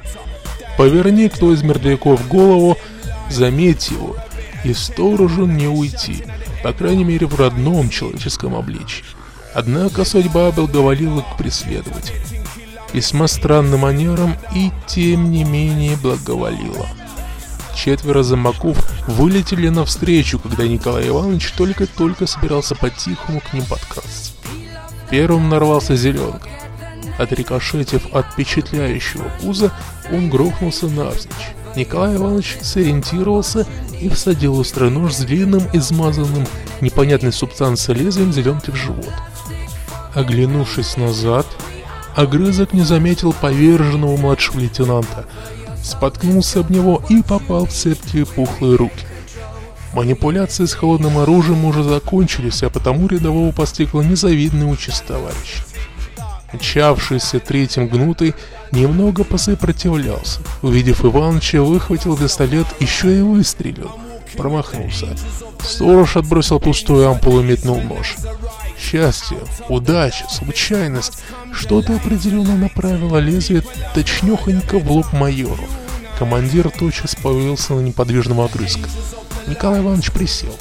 Поверни 0.77 1.29
кто 1.29 1.53
из 1.53 1.63
мертвяков 1.63 2.27
голову, 2.29 2.77
заметь 3.31 3.91
его, 3.91 4.17
и 4.65 4.73
сторожу 4.75 5.47
не 5.47 5.67
уйти, 5.67 6.25
по 6.63 6.73
крайней 6.73 7.05
мере 7.05 7.27
в 7.27 7.39
родном 7.39 7.91
человеческом 7.91 8.55
обличье. 8.55 9.05
Однако 9.55 10.05
судьба 10.05 10.51
благоволила 10.53 11.23
к 11.23 11.37
преследователю. 11.37 12.21
Весьма 12.92 13.29
странным 13.29 13.81
манером 13.81 14.37
и 14.55 14.70
тем 14.87 15.31
не 15.31 15.44
менее 15.44 15.96
благоволила. 15.96 16.87
Четверо 17.77 18.22
замаков 18.22 18.79
вылетели 19.07 19.68
навстречу, 19.68 20.38
когда 20.38 20.66
Николай 20.66 21.09
Иванович 21.09 21.53
только-только 21.53 22.27
собирался 22.27 22.74
по-тихому 22.74 23.40
к 23.40 23.53
ним 23.53 23.64
подкрасться. 23.66 24.33
Первым 25.11 25.48
нарвался 25.48 25.94
зеленка. 25.94 26.48
Отрикошетив 27.18 28.14
от 28.14 28.27
впечатляющего 28.33 29.31
пуза, 29.40 29.72
он 30.12 30.29
грохнулся 30.31 30.87
навзничь. 30.87 31.55
Николай 31.77 32.16
Иванович 32.16 32.59
сориентировался 32.62 33.66
и 34.01 34.09
всадил 34.09 34.59
острый 34.59 34.90
нож 34.90 35.14
с 35.14 35.18
длинным, 35.18 35.62
измазанным 35.72 36.46
непонятной 36.81 37.33
субстанцией 37.33 38.01
лезвием 38.01 38.33
зеленки 38.33 38.70
в 38.70 38.74
живот. 38.74 39.12
Оглянувшись 40.14 40.96
назад, 40.96 41.46
огрызок 42.18 42.72
не 42.72 42.83
заметил 42.83 43.33
поверженного 43.33 44.16
младшего 44.16 44.61
лейтенанта– 44.61 45.26
споткнулся 45.88 46.61
об 46.61 46.70
него 46.70 47.02
и 47.09 47.22
попал 47.22 47.66
в 47.66 47.72
цепкие 47.72 48.26
пухлые 48.26 48.76
руки. 48.76 49.04
Манипуляции 49.94 50.66
с 50.66 50.74
холодным 50.74 51.18
оружием 51.18 51.64
уже 51.64 51.83
закончились, 51.83 52.62
а 52.62 52.70
потому 52.70 53.09
рядового 53.09 53.52
постигла 53.52 54.02
незавидный 54.02 54.70
участь 54.70 55.04
товарища. 55.07 55.64
Мчавшийся 56.52 57.40
третьим 57.40 57.88
гнутый 57.88 58.35
немного 58.70 59.24
посопротивлялся. 59.24 60.40
Увидев 60.62 61.04
Иваныча, 61.04 61.62
выхватил 61.62 62.16
пистолет, 62.16 62.66
еще 62.81 63.18
и 63.18 63.22
выстрелил. 63.22 63.90
Промахнулся. 64.37 65.09
Сторож 65.62 66.16
отбросил 66.16 66.61
пустую 66.61 67.09
ампулу 67.09 67.40
и 67.40 67.44
метнул 67.44 67.81
нож. 67.81 68.16
Счастье, 68.79 69.38
удача, 69.68 70.27
случайность, 70.31 71.23
что-то 71.53 71.97
определенно 71.97 72.57
направило 72.57 73.18
лезвие 73.18 73.62
точнёхонько 73.94 74.79
в 74.79 74.90
лоб 74.90 75.12
майору. 75.12 75.64
Командир 76.18 76.71
тотчас 76.71 77.14
повелся 77.14 77.75
на 77.75 77.81
неподвижного 77.81 78.47
огрызка. 78.47 78.88
Николай 79.47 79.81
Иванович 79.81 80.12
присел. 80.12 80.55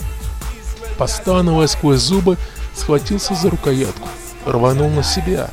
Постановая 0.97 1.67
сквозь 1.67 1.99
зубы, 1.99 2.37
схватился 2.75 3.35
за 3.35 3.49
рукоятку, 3.49 4.07
рванул 4.45 4.89
на 4.89 5.03
себя. 5.03 5.49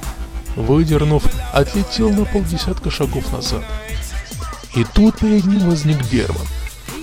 Выдернув, 0.56 1.24
отлетел 1.52 2.10
на 2.10 2.24
полдесятка 2.24 2.90
шагов 2.90 3.32
назад. 3.32 3.62
И 4.74 4.84
тут 4.94 5.18
перед 5.18 5.44
ним 5.44 5.68
возник 5.68 6.02
Герман. 6.10 6.46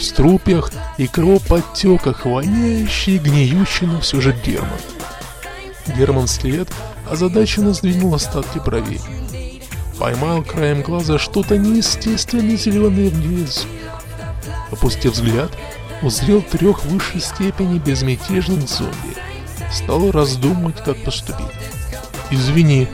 В 0.01 0.03
струпьях 0.03 0.71
и 0.97 1.05
кровоподтеках, 1.05 2.25
воняющий 2.25 3.19
гниющий, 3.19 3.87
все 4.01 4.19
же 4.19 4.35
Герман. 4.43 4.79
Герман 5.95 6.27
след 6.27 6.67
озадаченно 7.07 7.71
сдвинул 7.73 8.15
остатки 8.15 8.57
бровей. 8.57 8.99
Поймал 9.99 10.41
краем 10.41 10.81
глаза 10.81 11.19
что-то 11.19 11.55
неестественно 11.59 12.57
зеленое 12.57 13.11
внизу. 13.11 13.67
Опустив 14.71 15.13
взгляд, 15.13 15.51
узрел 16.01 16.41
трех 16.41 16.83
высшей 16.85 17.21
степени 17.21 17.77
безмятежных 17.77 18.67
зомби. 18.67 19.15
Стал 19.71 20.09
раздумывать, 20.09 20.83
как 20.83 20.97
поступить. 21.03 21.45
«Извини», 22.31 22.87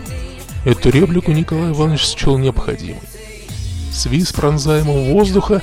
эту 0.65 0.89
реплику 0.89 1.31
Николай 1.31 1.71
Иванович 1.71 2.01
счел 2.01 2.37
необходимой. 2.37 2.99
Свист 3.93 4.35
пронзаемого 4.35 5.13
воздуха 5.13 5.61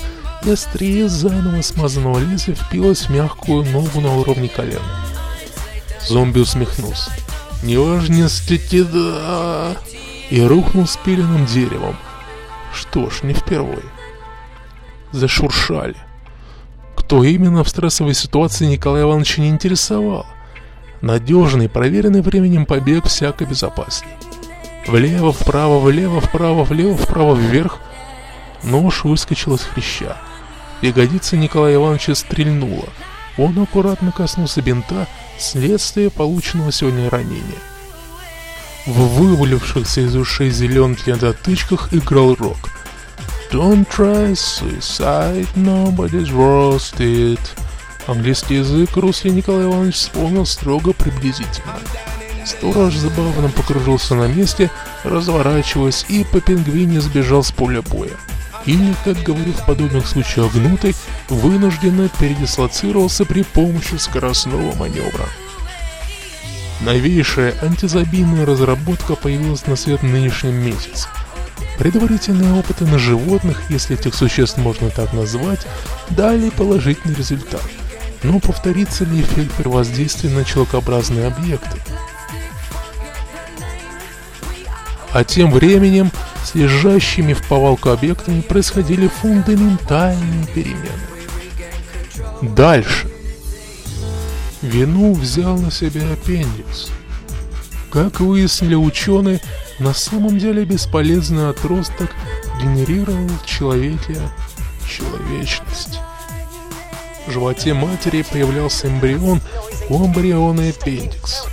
острие 0.52 1.08
заново 1.08 1.62
смазанного 1.62 2.18
лезвия 2.18 2.54
впилась 2.54 3.02
в 3.02 3.10
мягкую 3.10 3.64
ногу 3.64 4.00
на 4.00 4.14
уровне 4.16 4.48
колена. 4.48 5.04
Зомби 6.06 6.40
усмехнулся. 6.40 7.10
«Неважности 7.62 8.82
да!» 8.82 9.76
И 10.30 10.42
рухнул 10.42 10.86
с 10.86 10.96
пиленным 10.96 11.46
деревом. 11.46 11.96
Что 12.72 13.08
ж, 13.08 13.22
не 13.22 13.32
впервые. 13.34 13.84
Зашуршали. 15.12 15.96
Кто 16.96 17.22
именно 17.22 17.62
в 17.64 17.68
стрессовой 17.68 18.14
ситуации 18.14 18.66
Николая 18.66 19.04
Ивановича 19.04 19.42
не 19.42 19.48
интересовал. 19.48 20.26
Надежный, 21.00 21.68
проверенный 21.68 22.22
временем 22.22 22.66
побег 22.66 23.06
всяко 23.06 23.44
безопасней. 23.44 24.12
Влево, 24.86 25.32
вправо, 25.32 25.78
влево, 25.78 26.20
вправо, 26.20 26.64
влево, 26.64 26.96
вправо, 26.96 27.34
вверх. 27.34 27.78
Нож 28.62 29.04
выскочил 29.04 29.54
из 29.54 29.62
хряща. 29.62 30.16
Ягодица 30.82 31.36
Николая 31.36 31.76
Ивановича 31.76 32.14
стрельнула. 32.14 32.88
Он 33.36 33.58
аккуратно 33.58 34.12
коснулся 34.12 34.62
бинта, 34.62 35.06
следствие 35.38 36.10
полученного 36.10 36.72
сегодня 36.72 37.10
ранения. 37.10 37.60
В 38.86 39.18
вывалившихся 39.18 40.02
из 40.02 40.14
ушей 40.14 40.50
зеленки 40.50 41.12
дотычках 41.12 41.92
играл 41.92 42.34
рок. 42.34 42.70
Don't 43.50 43.86
try 43.88 44.32
suicide, 44.32 45.48
nobody's 45.54 46.30
roasted. 46.30 47.40
Английский 48.06 48.56
язык 48.56 48.96
Руслий 48.96 49.30
Николай 49.30 49.64
Иванович 49.64 49.94
вспомнил 49.94 50.44
строго 50.44 50.92
приблизительно. 50.92 51.78
Сторож 52.44 52.94
забавно 52.96 53.48
покружился 53.48 54.14
на 54.14 54.26
месте, 54.26 54.70
разворачиваясь, 55.04 56.04
и 56.08 56.24
по 56.24 56.40
пингвине 56.40 57.00
сбежал 57.00 57.42
с 57.42 57.50
поля 57.50 57.80
боя. 57.80 58.10
Или, 58.66 58.94
как 59.04 59.22
говорил 59.22 59.52
в 59.52 59.66
подобных 59.66 60.06
случаях 60.06 60.52
гнутый, 60.54 60.94
вынужденно 61.28 62.08
передислоцировался 62.08 63.24
при 63.24 63.42
помощи 63.42 63.96
скоростного 63.96 64.74
маневра. 64.76 65.28
Новейшая 66.80 67.54
антизабийная 67.62 68.46
разработка 68.46 69.14
появилась 69.14 69.66
на 69.66 69.76
свет 69.76 70.00
в 70.00 70.06
нынешнем 70.06 70.54
месяце. 70.54 71.08
Предварительные 71.78 72.52
опыты 72.54 72.84
на 72.84 72.98
животных, 72.98 73.62
если 73.68 73.98
этих 73.98 74.14
существ 74.14 74.58
можно 74.58 74.90
так 74.90 75.12
назвать, 75.12 75.66
дали 76.10 76.50
положительный 76.50 77.14
результат. 77.14 77.64
Но 78.22 78.38
повторится 78.38 79.04
ли 79.04 79.20
эффект 79.20 79.52
при 79.56 79.68
воздействии 79.68 80.28
на 80.28 80.44
человекообразные 80.44 81.26
объекты? 81.26 81.78
А 85.12 85.24
тем 85.24 85.50
временем 85.52 86.10
с 86.44 86.54
лежащими 86.54 87.32
в 87.32 87.46
повалку 87.48 87.90
объектами 87.90 88.40
происходили 88.40 89.08
фундаментальные 89.08 90.46
перемены. 90.54 90.88
Дальше. 92.42 93.10
Вину 94.62 95.14
взял 95.14 95.58
на 95.58 95.70
себя 95.70 96.02
аппендикс. 96.12 96.90
Как 97.90 98.20
выяснили 98.20 98.74
ученые, 98.74 99.40
на 99.78 99.94
самом 99.94 100.38
деле 100.38 100.64
бесполезный 100.64 101.50
отросток 101.50 102.10
генерировал 102.60 103.28
в 103.28 103.46
человеке 103.46 104.16
человечность. 104.88 106.00
В 107.26 107.32
животе 107.32 107.72
матери 107.72 108.24
появлялся 108.30 108.88
эмбрион, 108.88 109.40
у 109.88 110.06
эмбриона 110.06 110.68
аппендикс. 110.68 111.44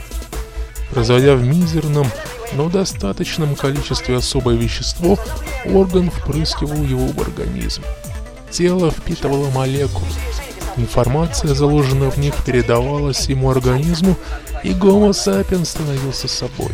Производя 0.89 1.35
в 1.35 1.43
мизерном 1.43 2.07
но 2.53 2.65
в 2.65 2.71
достаточном 2.71 3.55
количестве 3.55 4.17
особое 4.17 4.55
вещество 4.55 5.17
орган 5.65 6.09
впрыскивал 6.09 6.83
его 6.83 7.07
в 7.07 7.21
организм. 7.21 7.83
Тело 8.49 8.91
впитывало 8.91 9.49
молекулы. 9.51 10.07
Информация, 10.77 11.53
заложенная 11.53 12.11
в 12.11 12.17
них, 12.17 12.33
передавалась 12.45 13.27
ему 13.29 13.49
организму, 13.49 14.15
и 14.63 14.73
Гомо 14.73 15.13
Сапиен 15.13 15.65
становился 15.65 16.27
собой. 16.27 16.71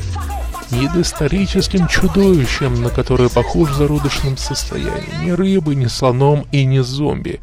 Не 0.71 0.87
доисторическим 0.89 1.87
чудовищем, 1.87 2.81
на 2.81 2.89
которое 2.89 3.29
похож 3.29 3.69
в 3.69 3.75
зародышном 3.75 4.37
состоянии, 4.37 5.23
ни 5.25 5.31
рыбой, 5.31 5.75
ни 5.75 5.85
слоном 5.85 6.45
и 6.51 6.65
ни 6.65 6.79
зомби. 6.79 7.39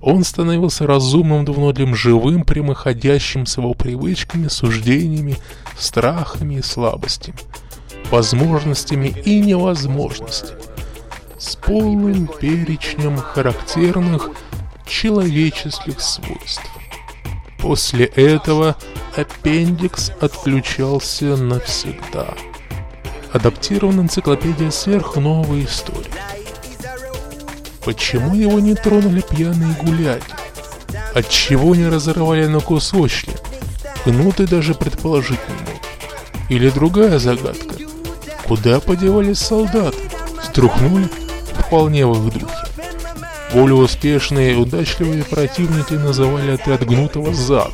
Он 0.00 0.24
становился 0.24 0.86
разумным 0.86 1.44
двуногим 1.44 1.94
живым, 1.94 2.44
прямоходящим 2.44 3.46
с 3.46 3.56
его 3.56 3.72
привычками, 3.74 4.48
суждениями, 4.48 5.38
страхами 5.78 6.56
и 6.56 6.62
слабостями 6.62 7.38
возможностями 8.10 9.08
и 9.24 9.40
невозможностями, 9.40 10.60
с 11.38 11.56
полным 11.56 12.26
перечнем 12.26 13.16
характерных 13.16 14.30
человеческих 14.86 16.00
свойств. 16.00 16.62
После 17.58 18.06
этого 18.06 18.76
аппендикс 19.16 20.12
отключался 20.20 21.36
навсегда. 21.36 22.34
Адаптирована 23.32 24.02
энциклопедия 24.02 24.70
сверхновой 24.70 25.64
истории. 25.64 26.10
Почему 27.84 28.34
его 28.34 28.60
не 28.60 28.74
тронули 28.74 29.22
пьяные 29.22 29.74
гуляки? 29.82 30.34
Отчего 31.14 31.74
не 31.74 31.88
разорвали 31.88 32.46
на 32.46 32.60
кусочки? 32.60 33.32
Гнутый 34.06 34.46
даже 34.46 34.74
предположить 34.74 35.40
не 35.48 35.54
мог. 35.54 35.80
Или 36.48 36.70
другая 36.70 37.18
загадка. 37.18 37.83
Куда 38.46 38.78
подевались 38.78 39.38
солдаты? 39.38 39.96
Струхнули? 40.42 41.08
Вполне 41.58 42.06
в 42.06 42.28
их 42.28 42.34
духе. 42.34 42.54
Более 43.52 43.76
успешные 43.76 44.52
и 44.52 44.56
удачливые 44.56 45.24
противники 45.24 45.94
называли 45.94 46.52
отряд 46.52 46.84
Гнутого 46.84 47.32
«Зад». 47.32 47.72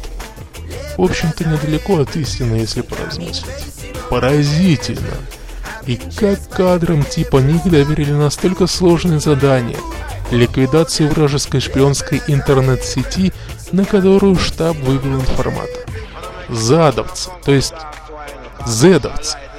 В 0.96 1.02
общем-то, 1.02 1.48
недалеко 1.48 1.98
от 1.98 2.14
истины, 2.16 2.56
если 2.56 2.82
поразмыслить. 2.82 3.46
Поразительно! 4.10 5.16
И 5.86 5.96
как 5.96 6.48
кадрам 6.50 7.02
типа 7.02 7.38
них 7.38 7.64
доверили 7.64 8.12
настолько 8.12 8.66
сложные 8.66 9.18
задания– 9.18 9.78
ликвидацию 10.30 11.08
вражеской 11.08 11.60
шпионской 11.60 12.22
интернет-сети, 12.28 13.32
на 13.72 13.84
которую 13.84 14.36
штаб 14.36 14.76
вывел 14.76 15.20
информатор. 15.20 15.86
Задовцы, 16.48 17.30
то 17.44 17.52
есть 17.52 17.74
зедовцы– 18.66 19.36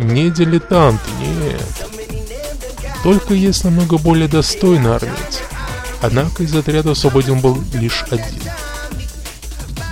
не 0.00 0.30
дилетанты, 0.30 1.10
нет. 1.20 1.86
Только 3.02 3.34
есть 3.34 3.64
намного 3.64 3.98
более 3.98 4.28
достойный 4.28 4.96
армейцы. 4.96 5.42
Однако 6.02 6.42
из 6.42 6.54
отряда 6.54 6.94
свободен 6.94 7.40
был 7.40 7.62
лишь 7.74 8.04
один. 8.10 8.42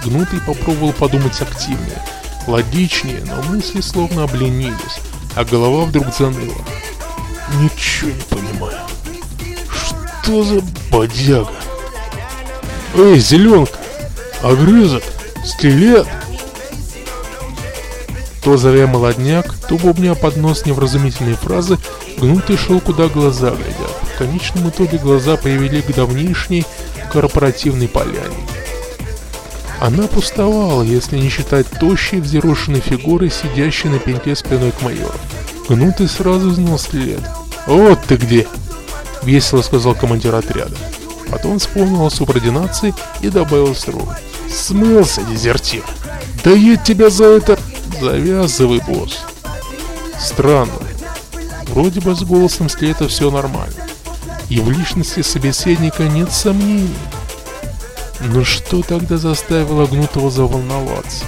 Гнутый 0.04 0.40
попробовал 0.40 0.92
подумать 0.92 1.40
активнее, 1.40 2.02
логичнее, 2.46 3.22
но 3.26 3.42
мысли 3.42 3.80
словно 3.80 4.24
обленились, 4.24 5.00
а 5.36 5.44
голова 5.44 5.84
вдруг 5.84 6.14
заныла. 6.16 6.64
Ничего 7.60 8.10
не 8.10 8.22
понимаю. 8.22 8.78
Что 9.70 10.44
за 10.44 10.62
бодяга? 10.90 11.52
Эй, 12.94 13.18
зеленка! 13.18 13.78
Огрызок! 14.42 15.02
Скелет! 15.44 16.06
То 18.48 18.56
зовя 18.56 18.86
молодняк, 18.86 19.54
то 19.68 19.76
бубня 19.76 20.14
под 20.14 20.38
нос 20.38 20.64
невразумительные 20.64 21.34
фразы, 21.36 21.76
гнутый 22.16 22.56
шел 22.56 22.80
куда 22.80 23.06
глаза 23.08 23.50
глядят. 23.50 23.92
В 24.14 24.16
конечном 24.16 24.70
итоге 24.70 24.96
глаза 24.96 25.36
привели 25.36 25.82
к 25.82 25.94
давнишней 25.94 26.64
корпоративной 27.12 27.88
поляне. 27.88 28.38
Она 29.80 30.06
пустовала, 30.06 30.82
если 30.82 31.18
не 31.18 31.28
считать 31.28 31.66
тощей 31.78 32.20
взъерошенной 32.20 32.80
фигуры, 32.80 33.28
сидящей 33.28 33.90
на 33.90 33.98
пеньке 33.98 34.34
спиной 34.34 34.72
к 34.72 34.80
майору. 34.80 35.12
Гнутый 35.68 36.08
сразу 36.08 36.50
знал 36.50 36.78
след. 36.78 37.20
«Вот 37.66 37.98
ты 38.08 38.16
где!»— 38.16 38.46
весело 39.24 39.60
сказал 39.60 39.94
командир 39.94 40.34
отряда. 40.34 40.74
Потом 41.30 41.58
вспомнил 41.58 42.06
о 42.06 42.10
субординации 42.10 42.94
и 43.20 43.28
добавил 43.28 43.74
строго. 43.74 44.18
«Смылся, 44.50 45.20
дезертир! 45.24 45.84
Да 46.42 46.52
я 46.52 46.76
тебя 46.76 47.10
за 47.10 47.24
это...» 47.26 47.57
Завязывай, 48.00 48.80
босс. 48.86 49.18
Странно. 50.18 50.72
Вроде 51.68 52.00
бы 52.00 52.14
с 52.14 52.22
голосом 52.22 52.68
Слета 52.68 53.08
все 53.08 53.30
нормально. 53.30 53.74
И 54.48 54.60
в 54.60 54.70
личности 54.70 55.22
собеседника 55.22 56.04
нет 56.04 56.32
сомнений. 56.32 56.94
Но 58.20 58.44
что 58.44 58.82
тогда 58.82 59.16
заставило 59.16 59.86
Гнутого 59.86 60.30
заволноваться? 60.30 61.24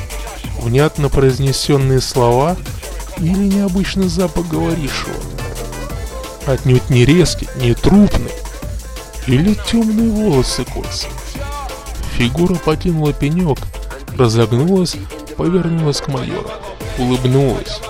Внятно 0.61 1.09
произнесенные 1.09 2.01
слова 2.01 2.57
или 3.19 3.47
необычный 3.47 4.09
запах 4.09 4.47
говорившего? 4.49 5.15
Отнюдь 6.47 6.89
не 6.91 7.05
резкий, 7.05 7.49
не 7.57 7.75
трупный. 7.75 8.33
Или 9.27 9.57
темные 9.69 10.11
волосы 10.11 10.65
кольца. 10.65 11.07
Фигура 12.17 12.55
покинула 12.55 13.13
пенек, 13.13 13.59
разогнулась 14.17 14.97
повернулась 15.41 16.03
к 16.03 16.09
майору, 16.09 16.51
улыбнулась. 16.99 17.81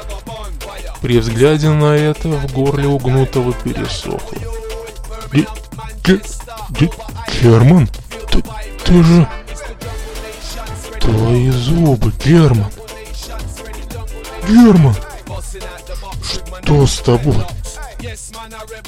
При 1.02 1.18
взгляде 1.18 1.68
на 1.68 1.96
это 1.96 2.28
в 2.28 2.52
горле 2.52 2.86
угнутого 2.86 3.52
пересохло. 3.52 4.38
Герман, 7.42 7.88
ты, 8.30 8.44
ты 8.84 9.02
же... 9.02 9.28
Твои 11.00 11.50
зубы, 11.50 12.12
Герман. 12.24 12.70
Герман! 14.48 14.94
Что 16.62 16.86
с 16.86 17.00
тобой? 17.00 17.44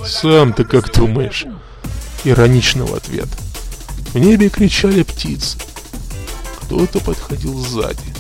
Сам 0.07 0.53
ты 0.53 0.63
как 0.63 0.93
думаешь? 0.93 1.47
Ироничного 2.23 2.99
ответ. 2.99 3.27
В 4.13 4.19
небе 4.19 4.49
кричали 4.51 5.03
птицы. 5.03 5.59
Кто-то 6.61 7.01
подходил 7.01 7.59
сзади. 7.59 8.12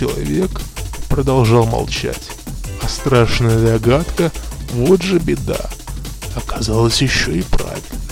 Человек 0.00 0.62
продолжал 1.10 1.66
молчать. 1.66 2.30
А 2.80 2.88
страшная 2.88 3.58
догадка, 3.58 4.32
вот 4.72 5.02
же 5.02 5.18
беда, 5.18 5.60
оказалась 6.34 7.02
еще 7.02 7.36
и 7.36 7.42
правильной. 7.42 8.09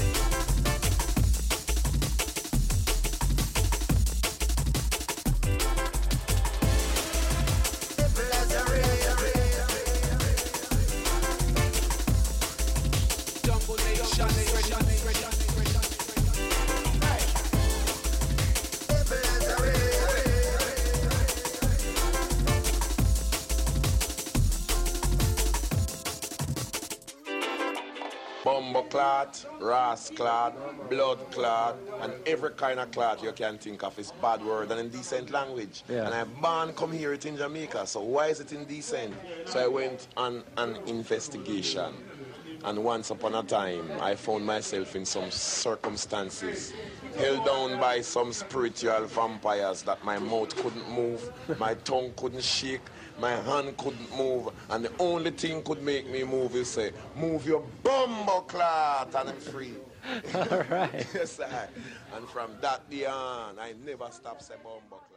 Kind 32.78 32.88
of 32.88 32.94
clot 32.94 33.22
you 33.22 33.32
can 33.32 33.58
think 33.58 33.82
of 33.82 33.98
is 33.98 34.12
bad 34.22 34.44
word 34.44 34.70
and 34.70 34.80
indecent 34.80 35.30
language. 35.30 35.82
Yeah. 35.88 36.06
And 36.06 36.14
I 36.14 36.24
born 36.24 36.72
come 36.74 36.92
here 36.92 37.12
it 37.12 37.26
in 37.26 37.36
Jamaica, 37.36 37.86
so 37.86 38.02
why 38.02 38.28
is 38.28 38.40
it 38.40 38.52
indecent? 38.52 39.14
So 39.46 39.60
I 39.60 39.66
went 39.66 40.08
on 40.16 40.44
an 40.56 40.76
investigation. 40.86 41.94
And 42.64 42.82
once 42.82 43.10
upon 43.10 43.36
a 43.36 43.42
time, 43.44 43.88
I 44.00 44.16
found 44.16 44.44
myself 44.44 44.96
in 44.96 45.04
some 45.04 45.30
circumstances 45.30 46.72
held 47.16 47.44
down 47.44 47.80
by 47.80 48.00
some 48.00 48.32
spiritual 48.32 49.06
vampires 49.06 49.82
that 49.82 50.04
my 50.04 50.18
mouth 50.18 50.54
couldn't 50.56 50.90
move, 50.90 51.30
my 51.58 51.74
tongue 51.74 52.12
couldn't 52.16 52.42
shake, 52.42 52.80
my 53.20 53.30
hand 53.30 53.76
couldn't 53.76 54.16
move, 54.16 54.48
and 54.70 54.84
the 54.84 54.92
only 54.98 55.30
thing 55.30 55.62
could 55.62 55.82
make 55.82 56.10
me 56.10 56.24
move 56.24 56.54
is 56.56 56.68
say, 56.70 56.90
move 57.16 57.46
your 57.46 57.62
bumbo 57.82 58.40
clot, 58.40 59.14
and 59.14 59.28
I'm 59.30 59.36
free. 59.36 59.74
All 60.34 60.64
right. 60.70 61.06
yes, 61.14 61.40
I. 61.40 61.68
And 62.16 62.28
from 62.28 62.52
that 62.60 62.88
day 62.90 63.06
on, 63.06 63.58
I 63.58 63.74
never 63.84 64.08
stopped 64.10 64.42
say 64.42 64.54
bumbo 64.62 64.80
clot. 64.90 65.07